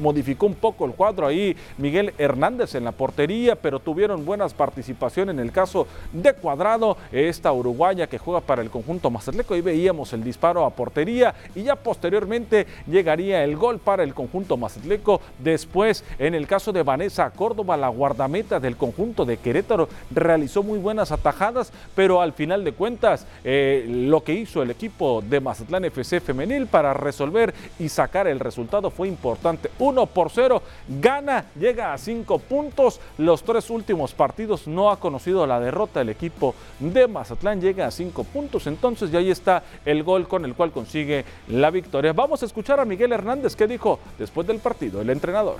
modificó 0.00 0.46
un 0.46 0.54
poco 0.54 0.84
el 0.84 0.92
cuadro 0.92 1.26
ahí 1.26 1.56
Miguel 1.78 2.12
Hernández 2.18 2.74
en 2.74 2.84
la 2.84 2.92
portería, 2.92 3.56
pero 3.56 3.80
tuvieron 3.80 4.24
buenas 4.24 4.54
participaciones 4.54 5.34
en 5.34 5.40
el 5.40 5.52
caso 5.52 5.86
de 6.12 6.34
Cuadrado, 6.34 6.96
esta 7.12 7.52
uruguaya 7.52 8.06
que 8.06 8.18
juega 8.18 8.40
para 8.40 8.62
el 8.62 8.70
conjunto 8.70 9.10
Mazatleco, 9.10 9.54
ahí 9.54 9.60
veíamos 9.60 10.12
el 10.12 10.22
disparo 10.22 10.64
a 10.64 10.70
portería 10.70 11.34
y 11.54 11.62
ya 11.62 11.76
posteriormente 11.76 12.66
llegaría 12.86 13.44
el 13.44 13.56
gol 13.56 13.78
para 13.78 14.02
el 14.02 14.14
conjunto 14.14 14.56
Mazatleco, 14.56 15.20
después 15.38 16.04
en 16.18 16.34
el 16.34 16.46
caso 16.46 16.72
de 16.72 16.82
Vanessa 16.82 17.30
Córdoba, 17.30 17.76
la 17.76 17.88
guardameta 17.88 18.60
del 18.60 18.76
conjunto 18.76 19.24
de 19.24 19.38
Querétaro, 19.38 19.88
realizó 20.10 20.62
muy 20.62 20.78
buenas 20.78 21.12
atajadas, 21.12 21.72
pero 21.94 22.20
al 22.20 22.32
final 22.32 22.64
de 22.64 22.72
cuentas 22.72 23.26
eh, 23.44 23.84
lo 23.88 24.22
que 24.26 24.34
hizo 24.34 24.60
el 24.60 24.72
equipo 24.72 25.22
de 25.22 25.40
Mazatlán 25.40 25.84
FC 25.84 26.20
femenil 26.20 26.66
para 26.66 26.92
resolver 26.92 27.54
y 27.78 27.88
sacar 27.88 28.26
el 28.26 28.40
resultado 28.40 28.90
fue 28.90 29.06
importante. 29.06 29.70
1 29.78 30.06
por 30.06 30.30
0, 30.32 30.60
gana, 31.00 31.46
llega 31.58 31.92
a 31.92 31.98
5 31.98 32.40
puntos. 32.40 33.00
Los 33.18 33.44
tres 33.44 33.70
últimos 33.70 34.14
partidos 34.14 34.66
no 34.66 34.90
ha 34.90 34.98
conocido 34.98 35.46
la 35.46 35.60
derrota 35.60 36.00
el 36.00 36.08
equipo 36.08 36.56
de 36.80 37.06
Mazatlán, 37.06 37.60
llega 37.60 37.86
a 37.86 37.92
5 37.92 38.24
puntos. 38.24 38.66
Entonces 38.66 39.12
ya 39.12 39.20
ahí 39.20 39.30
está 39.30 39.62
el 39.84 40.02
gol 40.02 40.26
con 40.26 40.44
el 40.44 40.54
cual 40.54 40.72
consigue 40.72 41.24
la 41.46 41.70
victoria. 41.70 42.12
Vamos 42.12 42.42
a 42.42 42.46
escuchar 42.46 42.80
a 42.80 42.84
Miguel 42.84 43.12
Hernández 43.12 43.54
que 43.54 43.68
dijo 43.68 44.00
después 44.18 44.44
del 44.48 44.58
partido, 44.58 45.00
el 45.00 45.10
entrenador. 45.10 45.58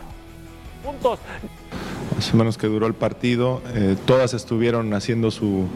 Puntos. 0.84 1.20
Más 2.16 2.34
o 2.34 2.36
menos 2.36 2.58
que 2.58 2.66
duró 2.66 2.88
el 2.88 2.94
partido, 2.94 3.62
eh, 3.74 3.96
todas 4.06 4.34
estuvieron 4.34 4.92
haciendo 4.92 5.30
su, 5.30 5.68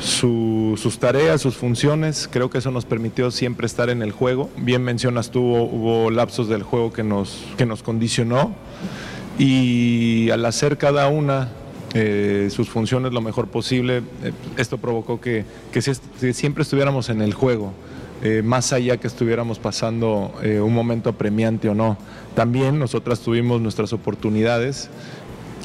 sus 0.00 0.98
tareas, 0.98 1.40
sus 1.40 1.56
funciones. 1.56 2.28
Creo 2.30 2.50
que 2.50 2.58
eso 2.58 2.70
nos 2.70 2.84
permitió 2.84 3.30
siempre 3.30 3.66
estar 3.66 3.90
en 3.90 4.02
el 4.02 4.12
juego. 4.12 4.50
Bien 4.56 4.82
mencionas 4.82 5.30
tú, 5.30 5.40
hubo 5.40 6.10
lapsos 6.10 6.48
del 6.48 6.62
juego 6.62 6.92
que 6.92 7.02
nos, 7.02 7.44
que 7.56 7.66
nos 7.66 7.82
condicionó 7.82 8.54
y 9.38 10.30
al 10.30 10.44
hacer 10.44 10.78
cada 10.78 11.08
una 11.08 11.48
eh, 11.94 12.48
sus 12.50 12.68
funciones 12.68 13.12
lo 13.12 13.20
mejor 13.20 13.46
posible, 13.46 13.98
eh, 14.24 14.32
esto 14.56 14.78
provocó 14.78 15.20
que, 15.20 15.44
siempre 16.32 16.62
estuviéramos 16.62 17.08
en 17.08 17.22
el 17.22 17.34
juego. 17.34 17.72
Eh, 18.22 18.42
más 18.42 18.72
allá 18.72 18.96
que 18.96 19.06
estuviéramos 19.06 19.58
pasando 19.58 20.32
un 20.42 20.72
momento 20.72 21.10
apremiante 21.10 21.68
o 21.68 21.74
no. 21.74 21.98
También 22.34 22.78
nosotras 22.78 23.20
tuvimos 23.20 23.60
nuestras 23.60 23.92
oportunidades 23.92 24.88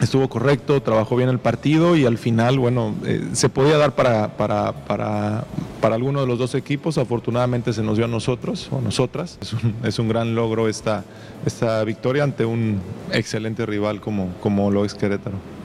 estuvo 0.01 0.29
correcto, 0.29 0.81
trabajó 0.81 1.15
bien 1.15 1.29
el 1.29 1.39
partido 1.39 1.95
y 1.95 2.05
al 2.05 2.17
final, 2.17 2.59
bueno, 2.59 2.95
eh, 3.05 3.29
se 3.33 3.49
podía 3.49 3.77
dar 3.77 3.95
para, 3.95 4.37
para, 4.37 4.73
para, 4.73 5.45
para, 5.81 5.95
alguno 5.95 6.21
de 6.21 6.27
los 6.27 6.39
dos 6.39 6.55
equipos, 6.55 6.97
afortunadamente 6.97 7.73
se 7.73 7.83
nos 7.83 7.97
dio 7.97 8.05
a 8.05 8.09
nosotros 8.09 8.69
o 8.71 8.81
nosotras. 8.81 9.37
Es 9.41 9.53
un, 9.53 9.75
es 9.83 9.99
un 9.99 10.09
gran 10.09 10.35
logro 10.35 10.67
esta, 10.67 11.03
esta 11.45 11.83
victoria 11.83 12.23
ante 12.23 12.45
un 12.45 12.79
excelente 13.11 13.65
rival 13.65 14.01
como, 14.01 14.33
como 14.41 14.71
lo 14.71 14.85
Querétaro. 14.87 15.58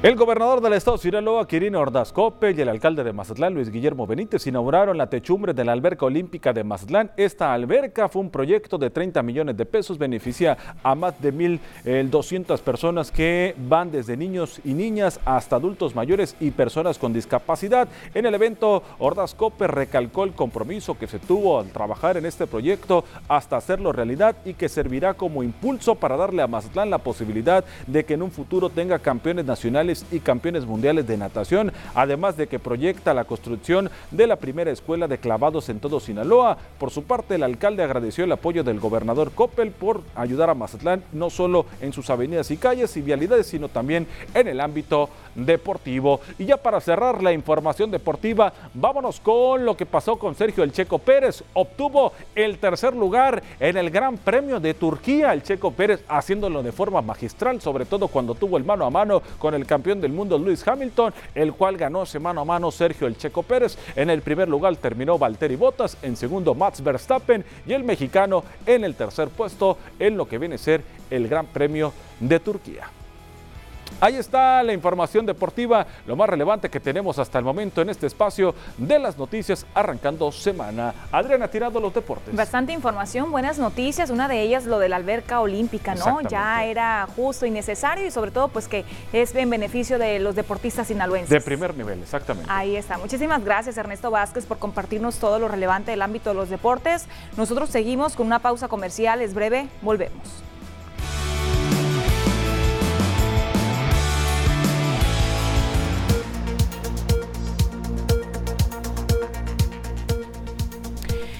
El 0.00 0.14
gobernador 0.14 0.60
del 0.60 0.74
estado 0.74 0.96
Sinaloa, 0.96 1.48
Quirino 1.48 1.80
Ordaz 1.80 2.12
Cope, 2.12 2.52
y 2.52 2.60
el 2.60 2.68
alcalde 2.68 3.02
de 3.02 3.12
Mazatlán, 3.12 3.52
Luis 3.52 3.68
Guillermo 3.68 4.06
Benítez, 4.06 4.46
inauguraron 4.46 4.96
la 4.96 5.10
techumbre 5.10 5.52
de 5.52 5.64
la 5.64 5.72
alberca 5.72 6.06
olímpica 6.06 6.52
de 6.52 6.62
Mazatlán. 6.62 7.10
Esta 7.16 7.52
alberca 7.52 8.08
fue 8.08 8.22
un 8.22 8.30
proyecto 8.30 8.78
de 8.78 8.90
30 8.90 9.20
millones 9.24 9.56
de 9.56 9.66
pesos, 9.66 9.98
beneficia 9.98 10.56
a 10.84 10.94
más 10.94 11.20
de 11.20 11.34
1.200 11.34 12.60
personas 12.60 13.10
que 13.10 13.56
van 13.58 13.90
desde 13.90 14.16
niños 14.16 14.60
y 14.64 14.72
niñas 14.72 15.18
hasta 15.24 15.56
adultos 15.56 15.96
mayores 15.96 16.36
y 16.38 16.52
personas 16.52 16.96
con 16.96 17.12
discapacidad. 17.12 17.88
En 18.14 18.24
el 18.24 18.36
evento, 18.36 18.84
Ordaz 19.00 19.34
Cope 19.34 19.66
recalcó 19.66 20.22
el 20.22 20.32
compromiso 20.32 20.96
que 20.96 21.08
se 21.08 21.18
tuvo 21.18 21.58
al 21.58 21.72
trabajar 21.72 22.16
en 22.16 22.24
este 22.24 22.46
proyecto 22.46 23.02
hasta 23.26 23.56
hacerlo 23.56 23.90
realidad 23.90 24.36
y 24.44 24.54
que 24.54 24.68
servirá 24.68 25.14
como 25.14 25.42
impulso 25.42 25.96
para 25.96 26.16
darle 26.16 26.42
a 26.42 26.46
Mazatlán 26.46 26.88
la 26.88 26.98
posibilidad 26.98 27.64
de 27.88 28.04
que 28.04 28.14
en 28.14 28.22
un 28.22 28.30
futuro 28.30 28.68
tenga 28.68 29.00
campeones 29.00 29.44
nacionales 29.44 29.87
y 30.10 30.20
campeones 30.20 30.66
mundiales 30.66 31.06
de 31.06 31.16
natación, 31.16 31.72
además 31.94 32.36
de 32.36 32.46
que 32.46 32.58
proyecta 32.58 33.14
la 33.14 33.24
construcción 33.24 33.90
de 34.10 34.26
la 34.26 34.36
primera 34.36 34.70
escuela 34.70 35.08
de 35.08 35.18
clavados 35.18 35.68
en 35.68 35.80
todo 35.80 36.00
Sinaloa. 36.00 36.58
Por 36.78 36.90
su 36.90 37.04
parte, 37.04 37.36
el 37.36 37.42
alcalde 37.42 37.82
agradeció 37.82 38.24
el 38.24 38.32
apoyo 38.32 38.64
del 38.64 38.80
gobernador 38.80 39.32
Coppel 39.32 39.70
por 39.70 40.02
ayudar 40.14 40.50
a 40.50 40.54
Mazatlán 40.54 41.02
no 41.12 41.30
solo 41.30 41.66
en 41.80 41.92
sus 41.92 42.10
avenidas 42.10 42.50
y 42.50 42.56
calles 42.56 42.96
y 42.96 43.02
vialidades, 43.02 43.46
sino 43.46 43.68
también 43.68 44.06
en 44.34 44.48
el 44.48 44.60
ámbito 44.60 45.08
deportivo. 45.38 46.20
Y 46.38 46.46
ya 46.46 46.56
para 46.56 46.80
cerrar 46.80 47.22
la 47.22 47.32
información 47.32 47.90
deportiva, 47.90 48.52
vámonos 48.74 49.20
con 49.20 49.64
lo 49.64 49.76
que 49.76 49.86
pasó 49.86 50.16
con 50.16 50.34
Sergio 50.34 50.64
El 50.64 50.72
Checo 50.72 50.98
Pérez. 50.98 51.42
Obtuvo 51.54 52.12
el 52.34 52.58
tercer 52.58 52.94
lugar 52.94 53.42
en 53.60 53.76
el 53.76 53.90
Gran 53.90 54.18
Premio 54.18 54.60
de 54.60 54.74
Turquía. 54.74 55.32
El 55.32 55.42
Checo 55.42 55.70
Pérez 55.70 56.04
haciéndolo 56.08 56.62
de 56.62 56.72
forma 56.72 57.00
magistral, 57.00 57.60
sobre 57.60 57.84
todo 57.84 58.08
cuando 58.08 58.34
tuvo 58.34 58.56
el 58.56 58.64
mano 58.64 58.84
a 58.84 58.90
mano 58.90 59.22
con 59.38 59.54
el 59.54 59.66
campeón 59.66 60.00
del 60.00 60.12
mundo 60.12 60.38
Luis 60.38 60.66
Hamilton, 60.66 61.12
el 61.34 61.52
cual 61.52 61.76
ganó 61.76 62.02
ese 62.02 62.18
mano 62.18 62.40
a 62.40 62.44
mano 62.44 62.70
Sergio 62.70 63.06
El 63.06 63.16
Checo 63.16 63.42
Pérez. 63.42 63.78
En 63.96 64.10
el 64.10 64.22
primer 64.22 64.48
lugar 64.48 64.76
terminó 64.76 65.18
Valtteri 65.18 65.56
Bottas, 65.56 65.96
en 66.02 66.16
segundo 66.16 66.54
Max 66.54 66.82
Verstappen 66.82 67.44
y 67.66 67.72
el 67.72 67.84
mexicano 67.84 68.44
en 68.66 68.84
el 68.84 68.94
tercer 68.94 69.28
puesto 69.28 69.78
en 69.98 70.16
lo 70.16 70.26
que 70.28 70.38
viene 70.38 70.56
a 70.56 70.58
ser 70.58 70.82
el 71.10 71.28
Gran 71.28 71.46
Premio 71.46 71.92
de 72.20 72.40
Turquía. 72.40 72.97
Ahí 74.00 74.14
está 74.14 74.62
la 74.62 74.72
información 74.72 75.26
deportiva, 75.26 75.84
lo 76.06 76.14
más 76.14 76.28
relevante 76.28 76.70
que 76.70 76.78
tenemos 76.78 77.18
hasta 77.18 77.38
el 77.38 77.44
momento 77.44 77.82
en 77.82 77.90
este 77.90 78.06
espacio 78.06 78.54
de 78.76 78.96
las 79.00 79.18
noticias 79.18 79.66
arrancando 79.74 80.30
semana. 80.30 80.94
Adriana 81.10 81.48
Tirado, 81.48 81.80
los 81.80 81.92
deportes. 81.92 82.34
Bastante 82.34 82.72
información, 82.72 83.32
buenas 83.32 83.58
noticias, 83.58 84.10
una 84.10 84.28
de 84.28 84.40
ellas 84.40 84.66
lo 84.66 84.78
de 84.78 84.88
la 84.88 84.96
alberca 84.96 85.40
olímpica, 85.40 85.96
¿no? 85.96 86.20
Ya 86.20 86.64
era 86.64 87.08
justo 87.16 87.44
y 87.44 87.50
necesario 87.50 88.06
y 88.06 88.12
sobre 88.12 88.30
todo 88.30 88.46
pues 88.46 88.68
que 88.68 88.84
es 89.12 89.34
en 89.34 89.50
beneficio 89.50 89.98
de 89.98 90.20
los 90.20 90.36
deportistas 90.36 90.86
sinaloenses. 90.86 91.30
De 91.30 91.40
primer 91.40 91.76
nivel, 91.76 92.00
exactamente. 92.00 92.48
Ahí 92.52 92.76
está. 92.76 92.98
Muchísimas 92.98 93.44
gracias 93.44 93.76
Ernesto 93.78 94.12
Vázquez 94.12 94.46
por 94.46 94.58
compartirnos 94.58 95.16
todo 95.18 95.40
lo 95.40 95.48
relevante 95.48 95.90
del 95.90 96.02
ámbito 96.02 96.30
de 96.30 96.36
los 96.36 96.50
deportes. 96.50 97.06
Nosotros 97.36 97.68
seguimos 97.70 98.14
con 98.14 98.26
una 98.26 98.38
pausa 98.38 98.68
comercial, 98.68 99.22
es 99.22 99.34
breve, 99.34 99.66
volvemos. 99.82 100.44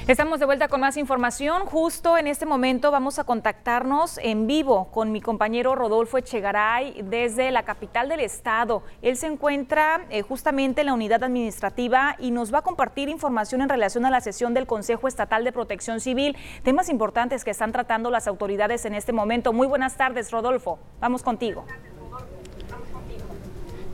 Estamos 0.08 0.40
de 0.40 0.46
vuelta 0.46 0.68
con 0.68 0.80
más 0.80 0.96
información. 0.96 1.66
Justo 1.66 2.16
en 2.16 2.28
este 2.28 2.46
momento 2.46 2.90
vamos 2.90 3.18
a 3.18 3.24
contactarnos 3.24 4.16
en 4.16 4.46
vivo 4.46 4.90
con 4.90 5.12
mi 5.12 5.20
compañero 5.20 5.74
Rodolfo 5.74 6.16
Echegaray 6.16 7.02
desde 7.02 7.50
la 7.50 7.64
capital 7.64 8.08
del 8.08 8.20
estado. 8.20 8.82
Él 9.02 9.18
se 9.18 9.26
encuentra 9.26 10.06
eh, 10.08 10.22
justamente 10.22 10.80
en 10.80 10.86
la 10.86 10.94
unidad 10.94 11.22
administrativa 11.22 12.16
y 12.18 12.30
nos 12.30 12.54
va 12.54 12.60
a 12.60 12.62
compartir 12.62 13.10
información 13.10 13.60
en 13.60 13.68
relación 13.68 14.06
a 14.06 14.10
la 14.10 14.22
sesión 14.22 14.54
del 14.54 14.66
Consejo 14.66 15.08
Estatal 15.08 15.44
de 15.44 15.52
Protección 15.52 16.00
Civil, 16.00 16.38
temas 16.62 16.88
importantes 16.88 17.44
que 17.44 17.50
están 17.50 17.72
tratando 17.72 18.10
las 18.10 18.26
autoridades 18.28 18.86
en 18.86 18.94
este 18.94 19.12
momento. 19.12 19.52
Muy 19.52 19.66
buenas 19.66 19.98
tardes, 19.98 20.30
Rodolfo. 20.30 20.78
Vamos 21.00 21.22
contigo. 21.22 21.66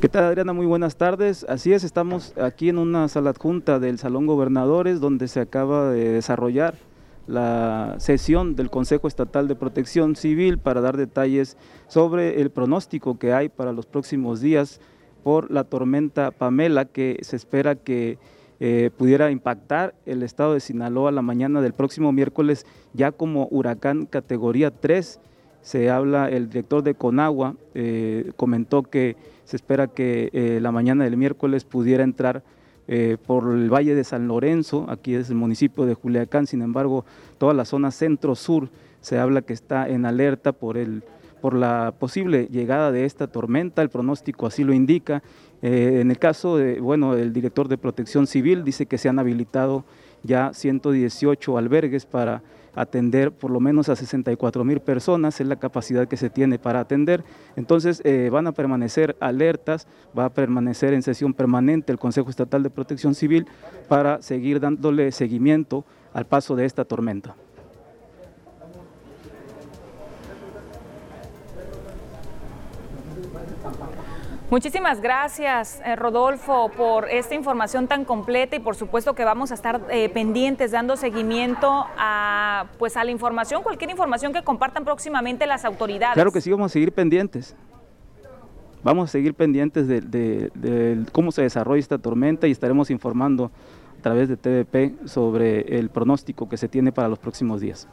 ¿Qué 0.04 0.10
tal 0.10 0.24
Adriana? 0.24 0.52
Muy 0.52 0.66
buenas 0.66 0.96
tardes. 0.96 1.46
Así 1.48 1.72
es, 1.72 1.82
estamos 1.82 2.34
aquí 2.36 2.68
en 2.68 2.76
una 2.76 3.08
sala 3.08 3.30
adjunta 3.30 3.78
del 3.78 3.98
Salón 3.98 4.26
Gobernadores 4.26 5.00
donde 5.00 5.28
se 5.28 5.40
acaba 5.40 5.88
de 5.88 6.10
desarrollar 6.10 6.74
la 7.26 7.94
sesión 7.96 8.54
del 8.54 8.68
Consejo 8.68 9.08
Estatal 9.08 9.48
de 9.48 9.54
Protección 9.54 10.14
Civil 10.14 10.58
para 10.58 10.82
dar 10.82 10.98
detalles 10.98 11.56
sobre 11.88 12.42
el 12.42 12.50
pronóstico 12.50 13.18
que 13.18 13.32
hay 13.32 13.48
para 13.48 13.72
los 13.72 13.86
próximos 13.86 14.42
días 14.42 14.78
por 15.22 15.50
la 15.50 15.64
tormenta 15.64 16.32
Pamela 16.32 16.84
que 16.84 17.18
se 17.22 17.36
espera 17.36 17.74
que 17.74 18.18
eh, 18.60 18.90
pudiera 18.98 19.30
impactar 19.30 19.94
el 20.04 20.22
estado 20.22 20.52
de 20.52 20.60
Sinaloa 20.60 21.12
la 21.12 21.22
mañana 21.22 21.62
del 21.62 21.72
próximo 21.72 22.12
miércoles 22.12 22.66
ya 22.92 23.10
como 23.10 23.48
huracán 23.50 24.04
categoría 24.04 24.70
3. 24.70 25.18
Se 25.64 25.88
habla, 25.88 26.28
el 26.28 26.50
director 26.50 26.82
de 26.82 26.94
Conagua 26.94 27.54
eh, 27.74 28.32
comentó 28.36 28.82
que 28.82 29.16
se 29.46 29.56
espera 29.56 29.86
que 29.86 30.28
eh, 30.34 30.58
la 30.60 30.70
mañana 30.72 31.04
del 31.04 31.16
miércoles 31.16 31.64
pudiera 31.64 32.04
entrar 32.04 32.42
eh, 32.86 33.16
por 33.26 33.50
el 33.50 33.72
Valle 33.72 33.94
de 33.94 34.04
San 34.04 34.28
Lorenzo, 34.28 34.84
aquí 34.90 35.14
es 35.14 35.30
el 35.30 35.36
municipio 35.36 35.86
de 35.86 35.94
Juliacán, 35.94 36.46
sin 36.46 36.60
embargo, 36.60 37.06
toda 37.38 37.54
la 37.54 37.64
zona 37.64 37.92
centro-sur 37.92 38.68
se 39.00 39.18
habla 39.18 39.40
que 39.40 39.54
está 39.54 39.88
en 39.88 40.04
alerta 40.04 40.52
por, 40.52 40.76
el, 40.76 41.02
por 41.40 41.54
la 41.54 41.94
posible 41.98 42.46
llegada 42.50 42.92
de 42.92 43.06
esta 43.06 43.26
tormenta, 43.26 43.80
el 43.80 43.88
pronóstico 43.88 44.46
así 44.46 44.64
lo 44.64 44.74
indica. 44.74 45.22
En 45.62 46.10
el 46.10 46.18
caso 46.18 46.58
de, 46.58 46.78
bueno, 46.78 47.14
el 47.14 47.32
director 47.32 47.68
de 47.68 47.78
Protección 47.78 48.26
Civil 48.26 48.64
dice 48.64 48.84
que 48.84 48.98
se 48.98 49.08
han 49.08 49.18
habilitado 49.18 49.86
ya 50.22 50.52
118 50.52 51.56
albergues 51.56 52.04
para 52.04 52.42
atender 52.74 53.32
por 53.32 53.50
lo 53.50 53.60
menos 53.60 53.88
a 53.88 53.96
64 53.96 54.64
mil 54.64 54.80
personas, 54.80 55.40
es 55.40 55.46
la 55.46 55.56
capacidad 55.56 56.08
que 56.08 56.16
se 56.16 56.30
tiene 56.30 56.58
para 56.58 56.80
atender. 56.80 57.24
Entonces 57.56 58.00
eh, 58.04 58.28
van 58.30 58.46
a 58.46 58.52
permanecer 58.52 59.16
alertas, 59.20 59.86
va 60.16 60.26
a 60.26 60.30
permanecer 60.30 60.94
en 60.94 61.02
sesión 61.02 61.34
permanente 61.34 61.92
el 61.92 61.98
Consejo 61.98 62.30
Estatal 62.30 62.62
de 62.62 62.70
Protección 62.70 63.14
Civil 63.14 63.46
para 63.88 64.22
seguir 64.22 64.60
dándole 64.60 65.12
seguimiento 65.12 65.84
al 66.12 66.26
paso 66.26 66.56
de 66.56 66.64
esta 66.64 66.84
tormenta. 66.84 67.34
Muchísimas 74.50 75.00
gracias, 75.00 75.80
eh, 75.86 75.96
Rodolfo, 75.96 76.70
por 76.76 77.08
esta 77.08 77.34
información 77.34 77.88
tan 77.88 78.04
completa 78.04 78.56
y 78.56 78.60
por 78.60 78.76
supuesto 78.76 79.14
que 79.14 79.24
vamos 79.24 79.50
a 79.50 79.54
estar 79.54 79.80
eh, 79.88 80.10
pendientes 80.10 80.70
dando 80.70 80.96
seguimiento 80.96 81.86
a, 81.96 82.66
pues, 82.78 82.98
a 82.98 83.04
la 83.04 83.10
información, 83.10 83.62
cualquier 83.62 83.90
información 83.90 84.34
que 84.34 84.42
compartan 84.42 84.84
próximamente 84.84 85.46
las 85.46 85.64
autoridades. 85.64 86.14
Claro 86.14 86.30
que 86.30 86.42
sí, 86.42 86.50
vamos 86.50 86.66
a 86.66 86.72
seguir 86.74 86.92
pendientes. 86.92 87.56
Vamos 88.82 89.08
a 89.08 89.12
seguir 89.12 89.32
pendientes 89.32 89.88
de, 89.88 90.02
de 90.02 91.06
cómo 91.10 91.32
se 91.32 91.40
desarrolla 91.40 91.80
esta 91.80 91.96
tormenta 91.96 92.46
y 92.46 92.50
estaremos 92.50 92.90
informando 92.90 93.50
a 93.98 94.02
través 94.02 94.28
de 94.28 94.36
TVP 94.36 95.08
sobre 95.08 95.78
el 95.78 95.88
pronóstico 95.88 96.50
que 96.50 96.58
se 96.58 96.68
tiene 96.68 96.92
para 96.92 97.08
los 97.08 97.18
próximos 97.18 97.62
días. 97.62 97.88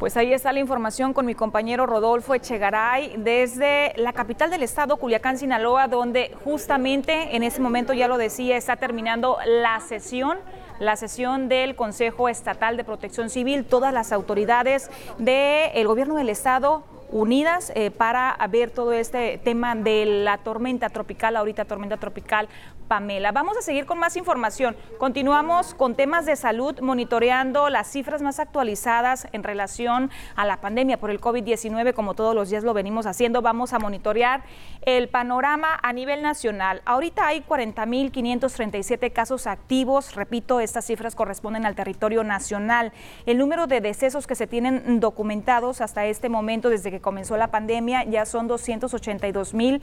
Pues 0.00 0.16
ahí 0.16 0.32
está 0.32 0.50
la 0.54 0.60
información 0.60 1.12
con 1.12 1.26
mi 1.26 1.34
compañero 1.34 1.84
Rodolfo 1.84 2.34
Echegaray 2.34 3.16
desde 3.18 3.92
la 3.96 4.14
capital 4.14 4.48
del 4.48 4.62
estado, 4.62 4.96
Culiacán, 4.96 5.36
Sinaloa, 5.36 5.88
donde 5.88 6.34
justamente 6.42 7.36
en 7.36 7.42
ese 7.42 7.60
momento, 7.60 7.92
ya 7.92 8.08
lo 8.08 8.16
decía, 8.16 8.56
está 8.56 8.76
terminando 8.76 9.36
la 9.44 9.78
sesión 9.80 10.38
la 10.78 10.96
sesión 10.96 11.50
del 11.50 11.76
Consejo 11.76 12.30
Estatal 12.30 12.78
de 12.78 12.84
Protección 12.84 13.28
Civil, 13.28 13.66
todas 13.66 13.92
las 13.92 14.12
autoridades 14.12 14.90
del 15.18 15.86
gobierno 15.86 16.14
del 16.14 16.30
estado 16.30 16.82
unidas 17.10 17.70
eh, 17.74 17.90
para 17.90 18.38
ver 18.48 18.70
todo 18.70 18.94
este 18.94 19.36
tema 19.36 19.74
de 19.74 20.06
la 20.06 20.38
tormenta 20.38 20.88
tropical, 20.88 21.36
ahorita 21.36 21.66
tormenta 21.66 21.98
tropical 21.98 22.48
Pamela. 22.90 23.30
Vamos 23.30 23.56
a 23.56 23.62
seguir 23.62 23.86
con 23.86 24.00
más 24.00 24.16
información. 24.16 24.74
Continuamos 24.98 25.74
con 25.76 25.94
temas 25.94 26.26
de 26.26 26.34
salud, 26.34 26.80
monitoreando 26.80 27.68
las 27.68 27.86
cifras 27.86 28.20
más 28.20 28.40
actualizadas 28.40 29.28
en 29.30 29.44
relación 29.44 30.10
a 30.34 30.44
la 30.44 30.60
pandemia 30.60 30.98
por 30.98 31.12
el 31.12 31.20
COVID-19, 31.20 31.94
como 31.94 32.14
todos 32.14 32.34
los 32.34 32.50
días 32.50 32.64
lo 32.64 32.74
venimos 32.74 33.06
haciendo. 33.06 33.42
Vamos 33.42 33.74
a 33.74 33.78
monitorear 33.78 34.42
el 34.82 35.08
panorama 35.08 35.78
a 35.80 35.92
nivel 35.92 36.20
nacional. 36.20 36.82
Ahorita 36.84 37.28
hay 37.28 37.42
40.537 37.42 39.12
casos 39.12 39.46
activos. 39.46 40.16
Repito, 40.16 40.58
estas 40.58 40.84
cifras 40.84 41.14
corresponden 41.14 41.66
al 41.66 41.76
territorio 41.76 42.24
nacional. 42.24 42.92
El 43.24 43.38
número 43.38 43.68
de 43.68 43.80
decesos 43.80 44.26
que 44.26 44.34
se 44.34 44.48
tienen 44.48 44.98
documentados 44.98 45.80
hasta 45.80 46.06
este 46.06 46.28
momento, 46.28 46.68
desde 46.68 46.90
que 46.90 47.00
comenzó 47.00 47.36
la 47.36 47.52
pandemia, 47.52 48.02
ya 48.02 48.26
son 48.26 48.48
282 48.48 49.54
mil 49.54 49.80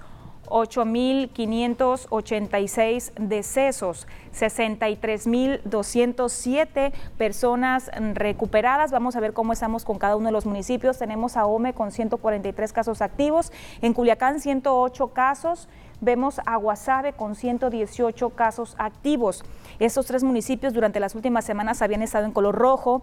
8.586 0.51 3.13
decesos, 3.15 4.09
63.207 4.35 6.93
personas 7.17 7.91
recuperadas. 8.15 8.91
Vamos 8.91 9.15
a 9.17 9.21
ver 9.21 9.33
cómo 9.33 9.53
estamos 9.53 9.85
con 9.85 9.99
cada 9.99 10.17
uno 10.17 10.27
de 10.27 10.33
los 10.33 10.47
municipios. 10.47 10.99
Tenemos 10.99 11.37
a 11.37 11.47
OME 11.47 11.75
con 11.75 11.93
143 11.93 12.73
casos 12.73 13.03
activos, 13.03 13.53
en 13.83 13.93
Culiacán 13.93 14.41
108 14.41 15.09
casos. 15.09 15.69
Vemos 16.01 16.41
a 16.47 16.55
Guasave 16.57 17.13
con 17.13 17.35
118 17.35 18.31
casos 18.31 18.77
activos. 18.79 19.45
Estos 19.81 20.07
tres 20.07 20.23
municipios 20.23 20.73
durante 20.73 21.01
las 21.01 21.17
últimas 21.17 21.45
semanas 21.45 21.83
habían 21.83 22.03
estado 22.03 22.25
en 22.25 22.31
color 22.33 22.55
rojo, 22.55 23.03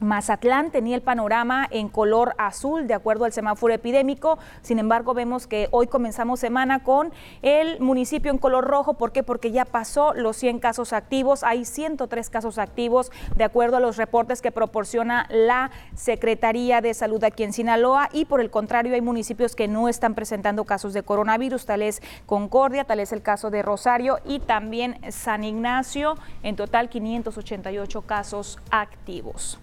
Mazatlán 0.00 0.70
tenía 0.70 0.96
el 0.96 1.02
panorama 1.02 1.68
en 1.70 1.88
color 1.88 2.34
azul 2.38 2.86
de 2.86 2.94
acuerdo 2.94 3.26
al 3.26 3.32
semáforo 3.32 3.72
epidémico, 3.72 4.38
sin 4.62 4.78
embargo 4.78 5.14
vemos 5.14 5.46
que 5.46 5.68
hoy 5.70 5.86
comenzamos 5.86 6.40
semana 6.40 6.82
con 6.82 7.12
el 7.42 7.78
municipio 7.80 8.30
en 8.30 8.38
color 8.38 8.64
rojo, 8.64 8.94
¿por 8.94 9.12
qué? 9.12 9.22
Porque 9.22 9.52
ya 9.52 9.64
pasó 9.64 10.14
los 10.14 10.36
100 10.36 10.58
casos 10.58 10.94
activos, 10.94 11.44
hay 11.44 11.64
103 11.64 12.30
casos 12.30 12.58
activos 12.58 13.12
de 13.36 13.44
acuerdo 13.44 13.76
a 13.76 13.80
los 13.80 13.98
reportes 13.98 14.40
que 14.40 14.50
proporciona 14.50 15.26
la 15.30 15.70
Secretaría 15.94 16.80
de 16.80 16.94
Salud 16.94 17.22
aquí 17.22 17.42
en 17.42 17.52
Sinaloa. 17.52 18.08
Y 18.12 18.24
por 18.24 18.40
el 18.40 18.50
contrario 18.50 18.94
hay 18.94 19.00
municipios 19.00 19.54
que 19.54 19.68
no 19.68 19.88
están 19.88 20.14
presentando 20.14 20.64
casos 20.64 20.94
de 20.94 21.02
coronavirus, 21.02 21.66
tal 21.66 21.82
es 21.82 22.02
Concordia, 22.26 22.84
tal 22.84 23.00
es 23.00 23.12
el 23.12 23.22
caso 23.22 23.50
de 23.50 23.62
Rosario 23.62 24.18
y 24.24 24.40
también 24.40 24.98
San 25.10 25.44
Ignacio, 25.44 26.16
en 26.42 26.56
total 26.56 26.88
588 26.88 28.02
casos 28.02 28.58
activos. 28.70 29.58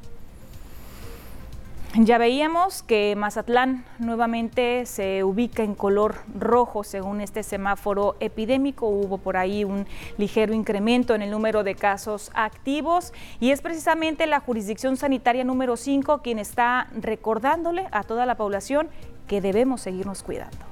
Ya 1.99 2.19
veíamos 2.19 2.83
que 2.83 3.15
Mazatlán 3.15 3.83
nuevamente 3.97 4.86
se 4.86 5.23
ubica 5.23 5.63
en 5.63 5.73
color 5.73 6.17
rojo 6.38 6.83
según 6.83 7.21
este 7.21 7.41
semáforo 7.41 8.15
epidémico. 8.19 8.88
Hubo 8.88 9.17
por 9.17 9.36
ahí 9.36 9.63
un 9.63 9.88
ligero 10.19 10.53
incremento 10.53 11.15
en 11.15 11.23
el 11.23 11.31
número 11.31 11.63
de 11.63 11.73
casos 11.73 12.29
activos 12.36 13.13
y 13.39 13.49
es 13.49 13.62
precisamente 13.62 14.27
la 14.27 14.39
jurisdicción 14.41 14.95
sanitaria 14.95 15.43
número 15.43 15.75
5 15.75 16.19
quien 16.19 16.38
está 16.38 16.88
recordándole 16.93 17.88
a 17.91 18.03
toda 18.03 18.27
la 18.27 18.38
población 18.38 18.89
que 19.27 19.41
debemos 19.41 19.81
seguirnos 19.81 20.21
cuidando. 20.21 20.67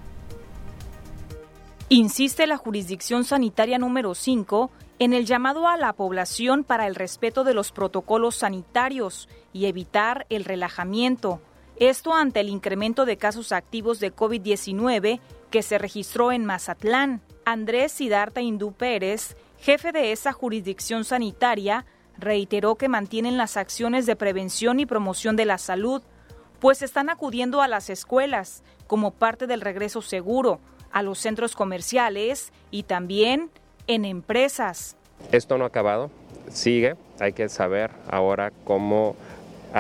Insiste 1.90 2.46
la 2.46 2.58
jurisdicción 2.58 3.24
sanitaria 3.24 3.80
número 3.80 4.14
5 4.14 4.70
en 5.00 5.14
el 5.14 5.26
llamado 5.26 5.68
a 5.68 5.76
la 5.76 5.92
población 5.94 6.64
para 6.64 6.86
el 6.86 6.94
respeto 6.94 7.44
de 7.44 7.56
los 7.56 7.72
protocolos 7.72 8.36
sanitarios 8.36 9.28
y 9.56 9.68
evitar 9.68 10.26
el 10.30 10.44
relajamiento. 10.44 11.40
Esto 11.78 12.14
ante 12.14 12.42
el 12.42 12.50
incremento 12.50 13.06
de 13.06 13.16
casos 13.16 13.54
activos 13.54 14.02
de 14.02 14.14
COVID-19 14.14 15.22
que 15.50 15.62
se 15.62 15.78
registró 15.78 16.34
en 16.34 16.44
Mazatlán. 16.44 17.22
Andrés 17.46 17.94
Sidarta 17.94 18.42
Hindú 18.42 18.74
Pérez, 18.74 19.38
jefe 19.58 19.94
de 19.94 20.12
esa 20.12 20.34
jurisdicción 20.34 21.06
sanitaria, 21.06 21.86
reiteró 22.18 22.76
que 22.76 22.90
mantienen 22.90 23.38
las 23.38 23.56
acciones 23.56 24.06
de 24.06 24.18
prevención 24.18 24.82
y 24.82 24.86
promoción 24.86 25.38
de 25.38 25.46
la 25.46 25.58
salud, 25.58 26.02
pues 26.60 26.82
están 26.82 27.10
acudiendo 27.10 27.62
a 27.62 27.70
las 27.70 27.90
escuelas 27.90 28.62
como 28.88 29.12
parte 29.12 29.48
del 29.48 29.62
regreso 29.62 30.02
seguro, 30.02 30.60
a 30.92 31.02
los 31.02 31.18
centros 31.20 31.56
comerciales 31.56 32.52
y 32.72 32.84
también 32.84 33.50
en 33.88 34.04
empresas. 34.04 34.98
Esto 35.32 35.58
no 35.58 35.64
ha 35.64 35.68
acabado, 35.68 36.12
sigue, 36.50 36.96
hay 37.20 37.34
que 37.34 37.48
saber 37.50 37.92
ahora 38.10 38.52
cómo 38.66 39.16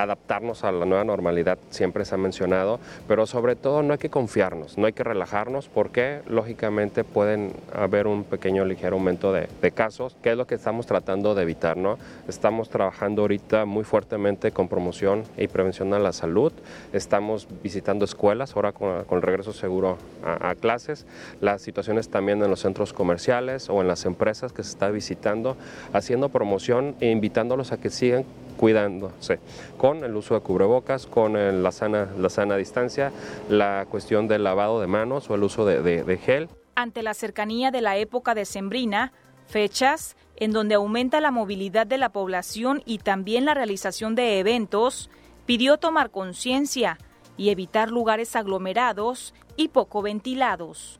adaptarnos 0.01 0.63
a 0.63 0.71
la 0.71 0.85
nueva 0.85 1.03
normalidad, 1.03 1.57
siempre 1.69 2.03
se 2.03 2.15
ha 2.15 2.17
mencionado, 2.17 2.79
pero 3.07 3.25
sobre 3.25 3.55
todo 3.55 3.81
no 3.81 3.93
hay 3.93 3.97
que 3.97 4.09
confiarnos, 4.09 4.77
no 4.77 4.87
hay 4.87 4.93
que 4.93 5.03
relajarnos 5.03 5.69
porque 5.69 6.21
lógicamente 6.27 7.03
pueden 7.03 7.53
haber 7.73 8.07
un 8.07 8.25
pequeño 8.25 8.65
ligero 8.65 8.97
aumento 8.97 9.31
de, 9.31 9.47
casos, 9.71 10.15
que 10.21 10.31
es 10.31 10.37
lo 10.37 10.45
que 10.45 10.55
estamos 10.55 10.85
tratando 10.85 11.33
de 11.33 11.41
evitar. 11.41 11.75
¿no? 11.75 11.97
Estamos 12.27 12.69
trabajando 12.69 13.23
ahorita 13.23 13.65
muy 13.65 13.83
fuertemente 13.83 14.51
con 14.51 14.67
promoción 14.67 15.23
y 15.37 15.47
prevención 15.47 15.93
a 15.93 15.99
la 15.99 16.13
salud, 16.13 16.53
estamos 16.93 17.47
visitando 17.63 18.05
escuelas 18.05 18.55
ahora 18.55 18.73
con, 18.73 19.21
regreso 19.21 19.53
seguro 19.53 19.97
a, 20.23 20.49
a 20.49 20.55
clases, 20.55 21.05
las 21.41 21.61
situaciones 21.61 22.09
también 22.09 22.43
en 22.43 22.49
los 22.49 22.59
centros 22.59 22.93
comerciales 22.93 23.69
o 23.69 23.81
en 23.81 23.87
las 23.87 24.05
empresas 24.05 24.53
que 24.53 24.61
se 24.63 24.69
está 24.69 24.89
visitando, 24.89 25.57
haciendo 25.93 26.29
promoción 26.29 26.95
e 26.99 27.09
invitándolos 27.09 27.71
a 27.71 27.77
que 27.77 27.89
sigan 27.89 28.25
cuidándose 28.57 29.39
con 29.77 30.03
el 30.03 30.15
uso 30.15 30.33
de 30.35 30.41
cubrebocas, 30.41 31.05
con 31.07 31.33
la, 31.63 31.71
sana, 31.71 32.09
la 32.17 32.29
sana 32.29 32.57
distancia, 32.57 33.11
la 33.49 33.85
cuestión 33.89 34.27
del 34.27 34.43
lavado 34.43 34.81
de 34.81 34.87
manos 34.87 35.29
o 35.29 35.35
el 35.35 35.43
uso 35.43 35.65
de, 35.65 35.81
de 35.81 36.17
gel. 36.17 36.49
Ante 36.75 37.03
la 37.03 37.13
cercanía 37.13 37.71
de 37.71 37.81
la 37.81 37.97
época 37.97 38.35
decembrina, 38.35 39.13
fechas 39.47 40.15
en 40.37 40.51
donde 40.51 40.75
aumenta 40.75 41.21
la 41.21 41.31
movilidad 41.31 41.87
de 41.87 41.97
la 41.97 42.09
población 42.09 42.81
y 42.85 42.97
también 42.99 43.45
la 43.45 43.53
realización 43.53 44.15
de 44.15 44.39
eventos, 44.39 45.09
pidió 45.45 45.77
tomar 45.77 46.11
conciencia 46.11 46.97
y 47.37 47.49
evitar 47.49 47.89
lugares 47.89 48.35
aglomerados 48.35 49.33
y 49.55 49.69
poco 49.69 50.01
ventilados. 50.01 50.97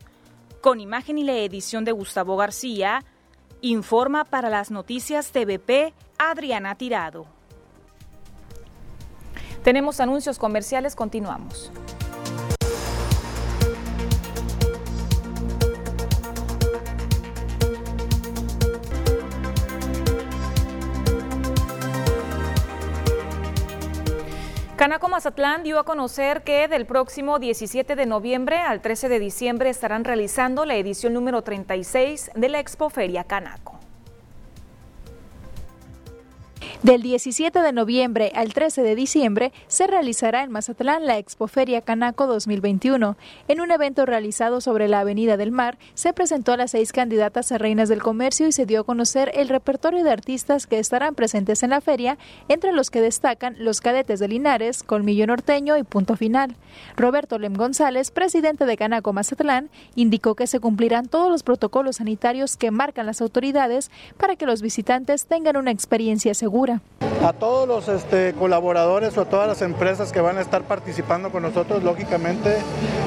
Con 0.60 0.80
imagen 0.80 1.18
y 1.18 1.24
la 1.24 1.36
edición 1.36 1.84
de 1.84 1.92
Gustavo 1.92 2.36
García, 2.36 3.04
informa 3.60 4.24
para 4.24 4.50
las 4.50 4.70
noticias 4.70 5.32
TVP 5.32 5.92
Adriana 6.18 6.76
Tirado. 6.76 7.35
Tenemos 9.66 9.98
anuncios 9.98 10.38
comerciales, 10.38 10.94
continuamos. 10.94 11.72
Canaco 24.76 25.08
Mazatlán 25.08 25.64
dio 25.64 25.80
a 25.80 25.84
conocer 25.84 26.44
que 26.44 26.68
del 26.68 26.86
próximo 26.86 27.40
17 27.40 27.96
de 27.96 28.06
noviembre 28.06 28.58
al 28.58 28.80
13 28.80 29.08
de 29.08 29.18
diciembre 29.18 29.68
estarán 29.70 30.04
realizando 30.04 30.64
la 30.64 30.76
edición 30.76 31.12
número 31.12 31.42
36 31.42 32.30
de 32.36 32.48
la 32.48 32.60
Expo 32.60 32.88
Feria 32.88 33.24
Canaco. 33.24 33.75
Del 36.86 37.02
17 37.02 37.62
de 37.62 37.72
noviembre 37.72 38.30
al 38.36 38.54
13 38.54 38.80
de 38.84 38.94
diciembre 38.94 39.52
se 39.66 39.88
realizará 39.88 40.44
en 40.44 40.52
Mazatlán 40.52 41.04
la 41.04 41.18
Expoferia 41.18 41.80
Canaco 41.80 42.28
2021. 42.28 43.16
En 43.48 43.60
un 43.60 43.72
evento 43.72 44.06
realizado 44.06 44.60
sobre 44.60 44.86
la 44.86 45.00
Avenida 45.00 45.36
del 45.36 45.50
Mar, 45.50 45.78
se 45.94 46.12
presentó 46.12 46.52
a 46.52 46.56
las 46.56 46.70
seis 46.70 46.92
candidatas 46.92 47.50
a 47.50 47.58
reinas 47.58 47.88
del 47.88 48.04
comercio 48.04 48.46
y 48.46 48.52
se 48.52 48.66
dio 48.66 48.82
a 48.82 48.84
conocer 48.84 49.32
el 49.34 49.48
repertorio 49.48 50.04
de 50.04 50.12
artistas 50.12 50.68
que 50.68 50.78
estarán 50.78 51.16
presentes 51.16 51.64
en 51.64 51.70
la 51.70 51.80
feria, 51.80 52.18
entre 52.46 52.70
los 52.70 52.90
que 52.90 53.00
destacan 53.00 53.56
los 53.58 53.80
cadetes 53.80 54.20
de 54.20 54.28
Linares, 54.28 54.84
Colmillo 54.84 55.26
Norteño 55.26 55.76
y 55.76 55.82
Punto 55.82 56.14
Final. 56.14 56.54
Roberto 56.96 57.40
Lem 57.40 57.54
González, 57.54 58.12
presidente 58.12 58.64
de 58.64 58.76
Canaco 58.76 59.12
Mazatlán, 59.12 59.70
indicó 59.96 60.36
que 60.36 60.46
se 60.46 60.60
cumplirán 60.60 61.08
todos 61.08 61.32
los 61.32 61.42
protocolos 61.42 61.96
sanitarios 61.96 62.56
que 62.56 62.70
marcan 62.70 63.06
las 63.06 63.20
autoridades 63.20 63.90
para 64.18 64.36
que 64.36 64.46
los 64.46 64.62
visitantes 64.62 65.26
tengan 65.26 65.56
una 65.56 65.72
experiencia 65.72 66.32
segura 66.32 66.75
a 67.26 67.32
todos 67.32 67.66
los 67.66 67.88
este, 67.88 68.34
colaboradores 68.34 69.16
o 69.18 69.22
a 69.22 69.24
todas 69.24 69.48
las 69.48 69.62
empresas 69.62 70.12
que 70.12 70.20
van 70.20 70.38
a 70.38 70.40
estar 70.40 70.62
participando 70.62 71.30
con 71.30 71.42
nosotros, 71.42 71.82
lógicamente 71.82 72.58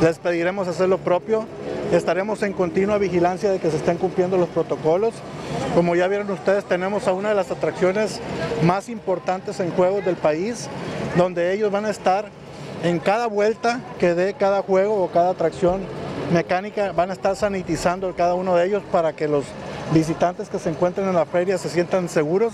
les 0.02 0.20
pediremos 0.20 0.68
hacer 0.68 0.90
lo 0.90 0.98
propio. 0.98 1.46
Estaremos 1.92 2.44
en 2.44 2.54
continua 2.54 2.98
vigilancia 2.98 3.50
de 3.50 3.60
que 3.60 3.72
se 3.72 3.78
estén 3.78 3.98
cumpliendo 3.98 4.38
los 4.38 4.50
protocolos. 4.50 5.14
Como 5.74 5.96
ya 5.96 6.08
vieron 6.08 6.30
ustedes, 6.32 6.66
tenemos 6.66 7.08
a 7.08 7.14
una 7.14 7.30
de 7.30 7.36
las 7.36 7.50
atracciones 7.50 8.20
más 8.64 8.90
importantes 8.90 9.60
en 9.60 9.72
juegos 9.72 10.04
del 10.04 10.16
país, 10.16 10.68
donde 11.18 11.54
ellos 11.54 11.72
van 11.72 11.86
a 11.86 11.90
estar 11.90 12.26
en 12.84 13.00
cada 13.00 13.28
vuelta 13.28 13.80
que 14.00 14.16
dé 14.16 14.34
cada 14.34 14.62
juego 14.62 15.04
o 15.04 15.08
cada 15.10 15.32
atracción 15.32 15.82
mecánica, 16.34 16.92
van 16.92 17.10
a 17.10 17.14
estar 17.14 17.36
sanitizando 17.36 18.14
cada 18.16 18.34
uno 18.36 18.56
de 18.56 18.68
ellos 18.68 18.84
para 18.92 19.14
que 19.14 19.28
los 19.28 19.46
visitantes 19.94 20.50
que 20.50 20.60
se 20.60 20.70
encuentren 20.70 21.08
en 21.08 21.16
la 21.16 21.26
feria 21.26 21.58
se 21.58 21.70
sientan 21.70 22.10
seguros. 22.10 22.54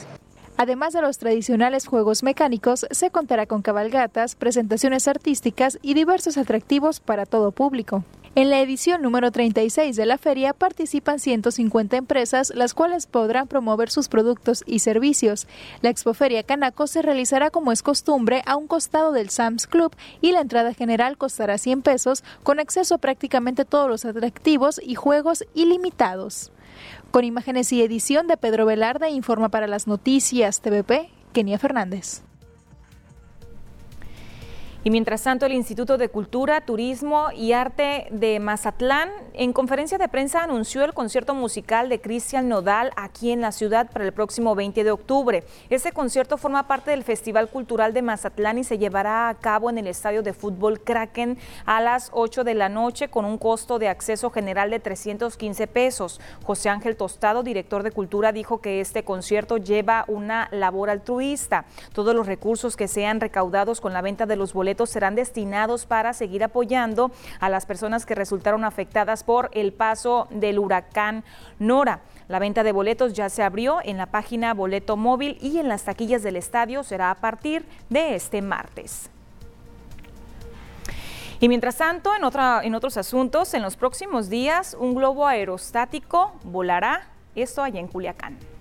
Además 0.58 0.94
de 0.94 1.02
los 1.02 1.18
tradicionales 1.18 1.86
juegos 1.86 2.24
mecánicos, 2.24 2.86
se 2.89 3.12
contará 3.12 3.46
con 3.46 3.62
cabalgatas, 3.62 4.36
presentaciones 4.36 5.08
artísticas 5.08 5.80
y 5.82 5.96
diversos 5.96 6.38
atractivos 6.38 7.02
para 7.02 7.26
todo 7.26 7.52
público. 7.52 8.06
En 8.36 8.50
la 8.50 8.60
edición 8.60 9.02
número 9.02 9.32
36 9.32 9.96
de 9.96 10.06
la 10.06 10.18
feria 10.18 10.54
participan 10.54 11.20
150 11.20 11.96
empresas, 11.96 12.52
las 12.54 12.74
cuales 12.74 13.08
podrán 13.08 13.48
promover 13.48 13.89
sus 13.89 14.10
productos 14.10 14.63
y 14.65 14.80
servicios. 14.80 15.48
La 15.82 15.89
Expoferia 15.89 16.44
Canaco 16.44 16.88
se 16.88 17.02
realizará 17.02 17.50
como 17.50 17.72
es 17.72 17.82
costumbre 17.82 18.41
a 18.46 18.58
un 18.58 18.68
costado 18.68 19.13
del 19.13 19.30
Sam's 19.30 19.68
Club 19.68 19.96
y 20.22 20.34
la 20.34 20.41
entrada 20.41 20.74
general 20.74 21.18
costará 21.18 21.58
100 21.58 21.82
pesos 21.82 22.24
con 22.44 22.60
acceso 22.60 22.96
a 22.96 22.98
prácticamente 22.98 23.63
todos 23.63 23.89
los 23.89 24.04
atractivos 24.04 24.82
y 24.84 24.96
juegos 24.96 25.46
ilimitados. 25.54 26.52
Con 27.12 27.24
imágenes 27.24 27.72
y 27.72 27.82
edición 27.82 28.28
de 28.28 28.38
Pedro 28.38 28.66
Velarde, 28.66 29.10
informa 29.10 29.50
para 29.50 29.68
las 29.68 29.88
noticias 29.88 30.62
TVP, 30.62 31.10
Kenia 31.34 31.60
Fernández. 31.60 32.24
Y 34.86 34.91
mientras 34.91 35.24
tanto, 35.24 35.48
el 35.48 35.54
Instituto 35.54 35.98
de 35.98 36.10
Cultura, 36.10 36.62
Turismo 36.62 37.30
y 37.36 37.54
Arte 37.54 38.06
de 38.12 38.39
Mazatlán, 38.39 39.10
en 39.34 39.52
conferencia 39.52 39.98
de 39.98 40.08
prensa, 40.08 40.43
anunció 40.43 40.84
el 40.84 40.93
concierto 40.93 41.34
musical 41.34 41.89
de 41.89 42.00
Cristian 42.00 42.48
Nodal 42.48 42.91
aquí 42.95 43.32
en 43.32 43.41
la 43.41 43.52
ciudad 43.52 43.89
para 43.91 44.06
el 44.06 44.12
próximo 44.12 44.54
20 44.54 44.84
de 44.84 44.91
octubre. 44.91 45.43
Este 45.71 45.91
concierto 45.91 46.38
forma 46.38 46.67
parte 46.67 46.91
del 46.91 47.04
Festival 47.04 47.50
Cultural 47.50 47.95
de 47.95 48.04
Mazatlán 48.04 48.60
y 48.60 48.63
se 48.63 48.78
llevará 48.78 49.28
a 49.28 49.34
cabo 49.34 49.71
en 49.71 49.80
el 49.80 49.88
Estadio 49.88 50.21
de 50.21 50.34
Fútbol 50.34 50.80
Kraken 50.80 51.39
a 51.65 51.82
las 51.82 52.12
8 52.13 52.43
de 52.43 52.54
la 52.54 52.69
noche 52.69 53.08
con 53.08 53.26
un 53.26 53.39
costo 53.39 53.80
de 53.80 53.89
acceso 53.89 54.30
general 54.30 54.69
de 54.69 54.80
315 54.80 55.65
pesos. 55.65 56.21
José 56.43 56.69
Ángel 56.69 56.95
Tostado, 56.95 57.41
director 57.41 57.82
de 57.82 57.89
Cultura, 57.89 58.32
dijo 58.32 58.62
que 58.62 58.82
este 58.82 59.04
concierto 59.04 59.58
lleva 59.58 60.06
una 60.08 60.48
labor 60.52 60.91
altruista. 60.91 61.65
Todos 61.91 62.13
los 62.13 62.28
recursos 62.28 62.78
que 62.78 62.88
sean 62.88 63.19
recaudados 63.19 63.82
con 63.82 63.91
la 63.91 64.04
venta 64.04 64.28
de 64.28 64.36
los 64.36 64.54
boletos 64.54 64.75
serán 64.86 65.16
destinados 65.16 65.86
para 65.86 66.14
seguir 66.14 66.44
apoyando 66.44 67.12
a 67.40 67.50
las 67.50 67.65
personas 67.65 68.06
que 68.06 68.15
resultaron 68.15 68.63
afectadas 68.63 69.23
por 69.23 69.50
el 69.54 69.73
paso 69.73 70.28
del 70.30 70.60
huracán 70.60 71.23
Nora. 71.60 72.02
La 72.28 72.40
venta 72.40 72.63
de 72.63 72.71
boletos 72.71 73.13
ya 73.13 73.30
se 73.30 73.44
abrió 73.44 73.80
en 73.84 73.98
la 73.98 74.08
página 74.08 74.54
Boleto 74.54 74.98
Móvil 74.98 75.38
y 75.42 75.60
en 75.60 75.69
las 75.69 75.84
taquillas 75.84 76.23
del 76.23 76.36
estadio 76.36 76.84
será 76.84 77.12
a 77.12 77.15
partir 77.15 77.65
de 77.90 78.15
este 78.15 78.42
martes. 78.42 79.10
Y 81.40 81.50
mientras 81.50 81.78
tanto, 81.78 82.12
en, 82.15 82.23
en 82.63 82.76
otros 82.76 82.98
asuntos, 82.98 83.54
en 83.54 83.62
los 83.62 83.76
próximos 83.76 84.30
días, 84.30 84.76
un 84.80 84.96
globo 84.96 85.28
aerostático 85.28 86.34
volará, 86.44 87.08
esto 87.36 87.62
allá 87.62 87.80
en 87.80 87.88
Culiacán. 87.88 88.54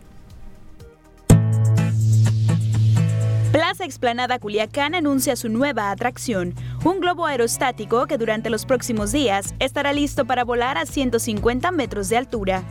Plaza 3.55 3.85
Explanada 3.85 4.41
Culiacán 4.41 4.97
anuncia 4.97 5.37
su 5.37 5.49
nueva 5.49 5.93
atracción, 5.93 6.57
un 6.85 6.99
globo 6.99 7.25
aerostático 7.25 8.09
que 8.09 8.19
durante 8.19 8.51
los 8.51 8.67
próximos 8.67 9.13
días 9.13 9.55
estará 9.61 9.93
listo 9.93 10.25
para 10.25 10.43
volar 10.43 10.77
a 10.77 10.87
150 10.87 11.71
metros 11.71 12.09
de 12.09 12.17
altura. 12.17 12.65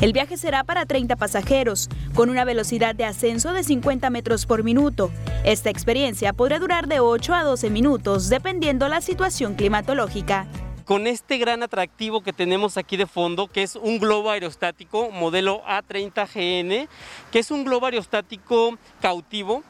El 0.00 0.14
viaje 0.14 0.38
será 0.38 0.64
para 0.64 0.86
30 0.86 1.16
pasajeros, 1.16 1.90
con 2.14 2.30
una 2.30 2.46
velocidad 2.46 2.94
de 2.94 3.04
ascenso 3.04 3.52
de 3.52 3.64
50 3.64 4.08
metros 4.08 4.46
por 4.46 4.64
minuto. 4.64 5.10
Esta 5.44 5.68
experiencia 5.68 6.32
podrá 6.32 6.58
durar 6.58 6.88
de 6.88 7.00
8 7.00 7.34
a 7.34 7.42
12 7.42 7.68
minutos, 7.68 8.30
dependiendo 8.30 8.88
la 8.88 9.02
situación 9.02 9.56
climatológica 9.56 10.48
con 10.84 11.06
este 11.06 11.38
gran 11.38 11.62
atractivo 11.62 12.22
que 12.22 12.34
tenemos 12.34 12.76
aquí 12.76 12.98
de 12.98 13.06
fondo, 13.06 13.46
que 13.46 13.62
es 13.62 13.74
un 13.74 13.98
globo 13.98 14.30
aerostático 14.30 15.10
modelo 15.10 15.62
A30GN, 15.64 16.88
que 17.32 17.38
es 17.38 17.50
un 17.50 17.64
globo 17.64 17.86
aerostático 17.86 18.76
cautivo 19.00 19.62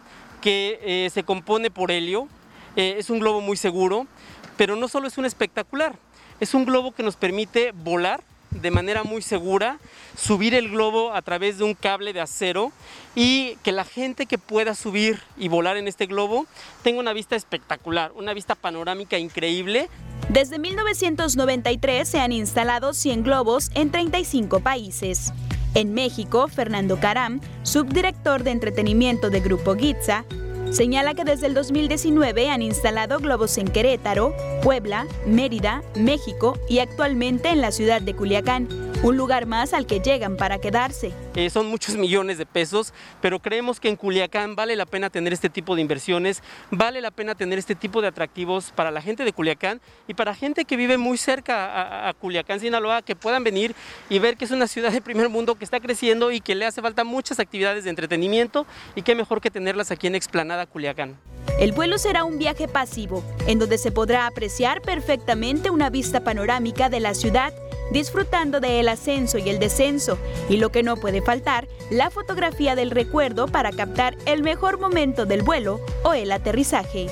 que 0.44 0.78
eh, 0.82 1.08
se 1.08 1.24
compone 1.24 1.70
por 1.70 1.90
helio. 1.90 2.28
Eh, 2.76 2.96
es 2.98 3.08
un 3.08 3.18
globo 3.18 3.40
muy 3.40 3.56
seguro, 3.56 4.06
pero 4.58 4.76
no 4.76 4.88
solo 4.88 5.08
es 5.08 5.16
un 5.16 5.24
espectacular, 5.24 5.96
es 6.38 6.52
un 6.52 6.66
globo 6.66 6.92
que 6.92 7.02
nos 7.02 7.16
permite 7.16 7.72
volar 7.72 8.22
de 8.50 8.70
manera 8.70 9.04
muy 9.04 9.22
segura, 9.22 9.78
subir 10.16 10.54
el 10.54 10.68
globo 10.68 11.14
a 11.14 11.22
través 11.22 11.56
de 11.56 11.64
un 11.64 11.72
cable 11.72 12.12
de 12.12 12.20
acero 12.20 12.72
y 13.14 13.56
que 13.64 13.72
la 13.72 13.84
gente 13.84 14.26
que 14.26 14.36
pueda 14.36 14.74
subir 14.74 15.22
y 15.38 15.48
volar 15.48 15.78
en 15.78 15.88
este 15.88 16.04
globo 16.04 16.46
tenga 16.82 17.00
una 17.00 17.14
vista 17.14 17.36
espectacular, 17.36 18.12
una 18.14 18.34
vista 18.34 18.54
panorámica 18.54 19.16
increíble. 19.18 19.88
Desde 20.28 20.58
1993 20.58 22.06
se 22.06 22.20
han 22.20 22.32
instalado 22.32 22.92
100 22.92 23.22
globos 23.22 23.70
en 23.74 23.90
35 23.90 24.60
países. 24.60 25.32
En 25.74 25.92
México, 25.92 26.46
Fernando 26.48 27.00
Caram, 27.00 27.40
subdirector 27.64 28.44
de 28.44 28.52
entretenimiento 28.52 29.30
de 29.30 29.40
Grupo 29.40 29.74
Gitza, 29.74 30.24
Señala 30.70 31.14
que 31.14 31.24
desde 31.24 31.46
el 31.46 31.54
2019 31.54 32.50
han 32.50 32.60
instalado 32.60 33.18
globos 33.18 33.58
en 33.58 33.68
Querétaro, 33.68 34.34
Puebla, 34.60 35.06
Mérida, 35.24 35.84
México 35.94 36.58
y 36.68 36.80
actualmente 36.80 37.50
en 37.50 37.60
la 37.60 37.70
ciudad 37.70 38.02
de 38.02 38.14
Culiacán, 38.14 38.66
un 39.02 39.16
lugar 39.16 39.46
más 39.46 39.72
al 39.72 39.86
que 39.86 40.00
llegan 40.00 40.36
para 40.36 40.58
quedarse. 40.58 41.12
Eh, 41.34 41.50
son 41.50 41.66
muchos 41.66 41.96
millones 41.96 42.38
de 42.38 42.46
pesos, 42.46 42.92
pero 43.20 43.40
creemos 43.40 43.80
que 43.80 43.88
en 43.88 43.96
Culiacán 43.96 44.54
vale 44.56 44.76
la 44.76 44.86
pena 44.86 45.10
tener 45.10 45.32
este 45.32 45.50
tipo 45.50 45.74
de 45.74 45.82
inversiones, 45.82 46.42
vale 46.70 47.00
la 47.00 47.10
pena 47.10 47.34
tener 47.34 47.58
este 47.58 47.74
tipo 47.74 48.00
de 48.00 48.08
atractivos 48.08 48.72
para 48.72 48.90
la 48.90 49.02
gente 49.02 49.24
de 49.24 49.32
Culiacán 49.32 49.80
y 50.08 50.14
para 50.14 50.34
gente 50.34 50.64
que 50.64 50.76
vive 50.76 50.98
muy 50.98 51.18
cerca 51.18 51.66
a, 51.66 52.08
a 52.08 52.12
Culiacán, 52.14 52.60
Sinaloa, 52.60 53.02
que 53.02 53.16
puedan 53.16 53.44
venir 53.44 53.74
y 54.08 54.18
ver 54.18 54.36
que 54.36 54.44
es 54.44 54.50
una 54.50 54.66
ciudad 54.66 54.92
de 54.92 55.00
primer 55.00 55.28
mundo 55.28 55.54
que 55.54 55.64
está 55.64 55.80
creciendo 55.80 56.30
y 56.30 56.40
que 56.40 56.54
le 56.54 56.66
hace 56.66 56.82
falta 56.82 57.04
muchas 57.04 57.40
actividades 57.40 57.84
de 57.84 57.90
entretenimiento 57.90 58.66
y 58.94 59.02
qué 59.02 59.14
mejor 59.14 59.40
que 59.40 59.50
tenerlas 59.50 59.90
aquí 59.90 60.06
en 60.06 60.14
Explanada 60.14 60.66
Culiacán. 60.66 61.16
El 61.58 61.72
vuelo 61.72 61.98
será 61.98 62.24
un 62.24 62.38
viaje 62.38 62.68
pasivo, 62.68 63.22
en 63.46 63.58
donde 63.58 63.78
se 63.78 63.92
podrá 63.92 64.26
apreciar 64.26 64.82
perfectamente 64.82 65.70
una 65.70 65.90
vista 65.90 66.24
panorámica 66.24 66.88
de 66.88 67.00
la 67.00 67.14
ciudad, 67.14 67.52
disfrutando 67.90 68.60
del 68.60 68.88
ascenso 68.88 69.38
y 69.38 69.48
el 69.48 69.58
descenso, 69.58 70.18
y 70.48 70.56
lo 70.56 70.70
que 70.70 70.82
no 70.82 70.96
puede 70.96 71.22
faltar, 71.22 71.68
la 71.90 72.10
fotografía 72.10 72.74
del 72.74 72.90
recuerdo 72.90 73.46
para 73.46 73.72
captar 73.72 74.16
el 74.26 74.42
mejor 74.42 74.78
momento 74.78 75.26
del 75.26 75.42
vuelo 75.42 75.80
o 76.02 76.14
el 76.14 76.32
aterrizaje. 76.32 77.06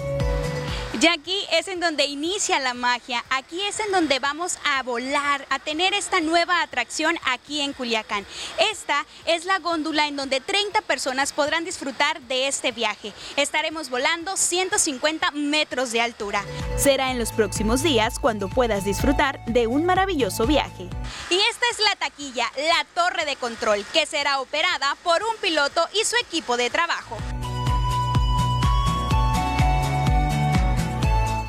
Y 1.02 1.08
aquí 1.08 1.36
es 1.50 1.66
en 1.66 1.80
donde 1.80 2.04
inicia 2.04 2.60
la 2.60 2.74
magia, 2.74 3.24
aquí 3.28 3.60
es 3.62 3.80
en 3.80 3.90
donde 3.90 4.20
vamos 4.20 4.56
a 4.64 4.84
volar, 4.84 5.44
a 5.50 5.58
tener 5.58 5.94
esta 5.94 6.20
nueva 6.20 6.62
atracción 6.62 7.18
aquí 7.26 7.60
en 7.60 7.72
Culiacán. 7.72 8.24
Esta 8.70 9.04
es 9.24 9.44
la 9.44 9.58
góndula 9.58 10.06
en 10.06 10.14
donde 10.14 10.40
30 10.40 10.80
personas 10.82 11.32
podrán 11.32 11.64
disfrutar 11.64 12.20
de 12.22 12.46
este 12.46 12.70
viaje. 12.70 13.12
Estaremos 13.34 13.90
volando 13.90 14.36
150 14.36 15.32
metros 15.32 15.90
de 15.90 16.02
altura. 16.02 16.44
Será 16.76 17.10
en 17.10 17.18
los 17.18 17.32
próximos 17.32 17.82
días 17.82 18.20
cuando 18.20 18.48
puedas 18.48 18.84
disfrutar 18.84 19.44
de 19.46 19.66
un 19.66 19.84
maravilloso 19.84 20.46
viaje. 20.46 20.88
Y 21.30 21.34
esta 21.50 21.66
es 21.72 21.80
la 21.80 21.96
taquilla, 21.96 22.46
la 22.56 22.86
torre 22.94 23.24
de 23.24 23.34
control, 23.34 23.84
que 23.92 24.06
será 24.06 24.40
operada 24.40 24.96
por 25.02 25.24
un 25.24 25.36
piloto 25.40 25.84
y 26.00 26.04
su 26.04 26.14
equipo 26.14 26.56
de 26.56 26.70
trabajo. 26.70 27.18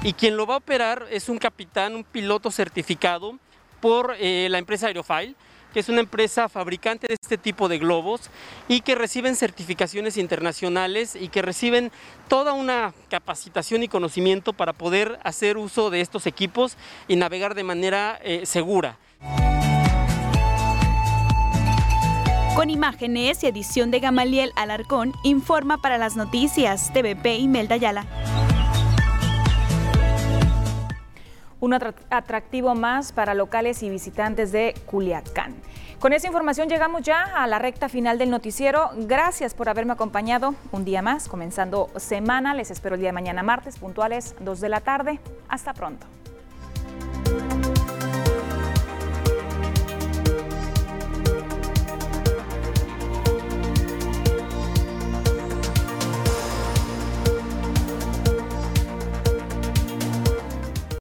Y 0.04 0.14
quien 0.14 0.36
lo 0.36 0.46
va 0.46 0.56
a 0.56 0.58
operar 0.58 1.08
es 1.12 1.30
un 1.30 1.38
capitán, 1.38 1.96
un 1.96 2.04
piloto 2.04 2.52
certificado 2.52 3.40
por 3.80 4.16
eh, 4.20 4.48
la 4.50 4.58
empresa 4.58 4.88
Aerofile, 4.88 5.36
que 5.74 5.80
es 5.80 5.88
una 5.90 6.02
empresa 6.02 6.50
fabricante 6.50 7.08
de 7.08 7.16
este 7.20 7.38
tipo 7.38 7.70
de 7.70 7.80
globos 7.80 8.30
y 8.68 8.82
que 8.82 8.96
reciben 8.96 9.36
certificaciones 9.36 10.18
internacionales 10.18 11.16
y 11.20 11.30
que 11.30 11.42
reciben 11.42 11.92
toda 12.28 12.54
una 12.54 12.94
capacitación 13.10 13.82
y 13.82 13.88
conocimiento 13.88 14.54
para 14.54 14.74
poder 14.74 15.20
hacer 15.24 15.58
uso 15.58 15.90
de 15.90 16.02
estos 16.02 16.28
equipos 16.28 16.78
y 17.08 17.16
navegar 17.16 17.56
de 17.56 17.64
manera 17.64 18.20
eh, 18.24 18.46
segura. 18.46 18.98
Con 22.56 22.70
imágenes 22.70 23.44
y 23.44 23.48
edición 23.48 23.90
de 23.90 24.00
Gamaliel 24.00 24.52
Alarcón, 24.56 25.14
informa 25.24 25.80
para 25.80 25.98
las 25.98 26.16
noticias 26.16 26.94
TVP 26.94 27.38
y 27.38 27.48
Melda 27.48 27.78
Yala. 27.78 28.53
Un 31.64 31.74
atractivo 31.74 32.76
más 32.76 33.14
para 33.14 33.34
locales 33.34 33.84
y 33.84 33.90
visitantes 33.90 34.52
de 34.52 34.76
Culiacán. 34.86 35.56
Con 35.98 36.12
esa 36.12 36.28
información 36.28 36.68
llegamos 36.68 37.04
ya 37.04 37.24
a 37.24 37.48
la 37.48 37.58
recta 37.58 37.88
final 37.88 38.18
del 38.18 38.30
noticiero. 38.30 38.90
Gracias 38.98 39.54
por 39.54 39.70
haberme 39.70 39.94
acompañado 39.94 40.56
un 40.74 40.84
día 40.84 41.02
más, 41.02 41.30
comenzando 41.30 41.90
semana. 41.96 42.54
Les 42.54 42.70
espero 42.70 42.96
el 42.96 43.00
día 43.00 43.10
de 43.10 43.14
mañana 43.14 43.44
martes, 43.44 43.78
puntuales 43.80 44.36
2 44.42 44.60
de 44.60 44.68
la 44.68 44.82
tarde. 44.82 45.22
Hasta 45.48 45.74
pronto. 45.74 46.06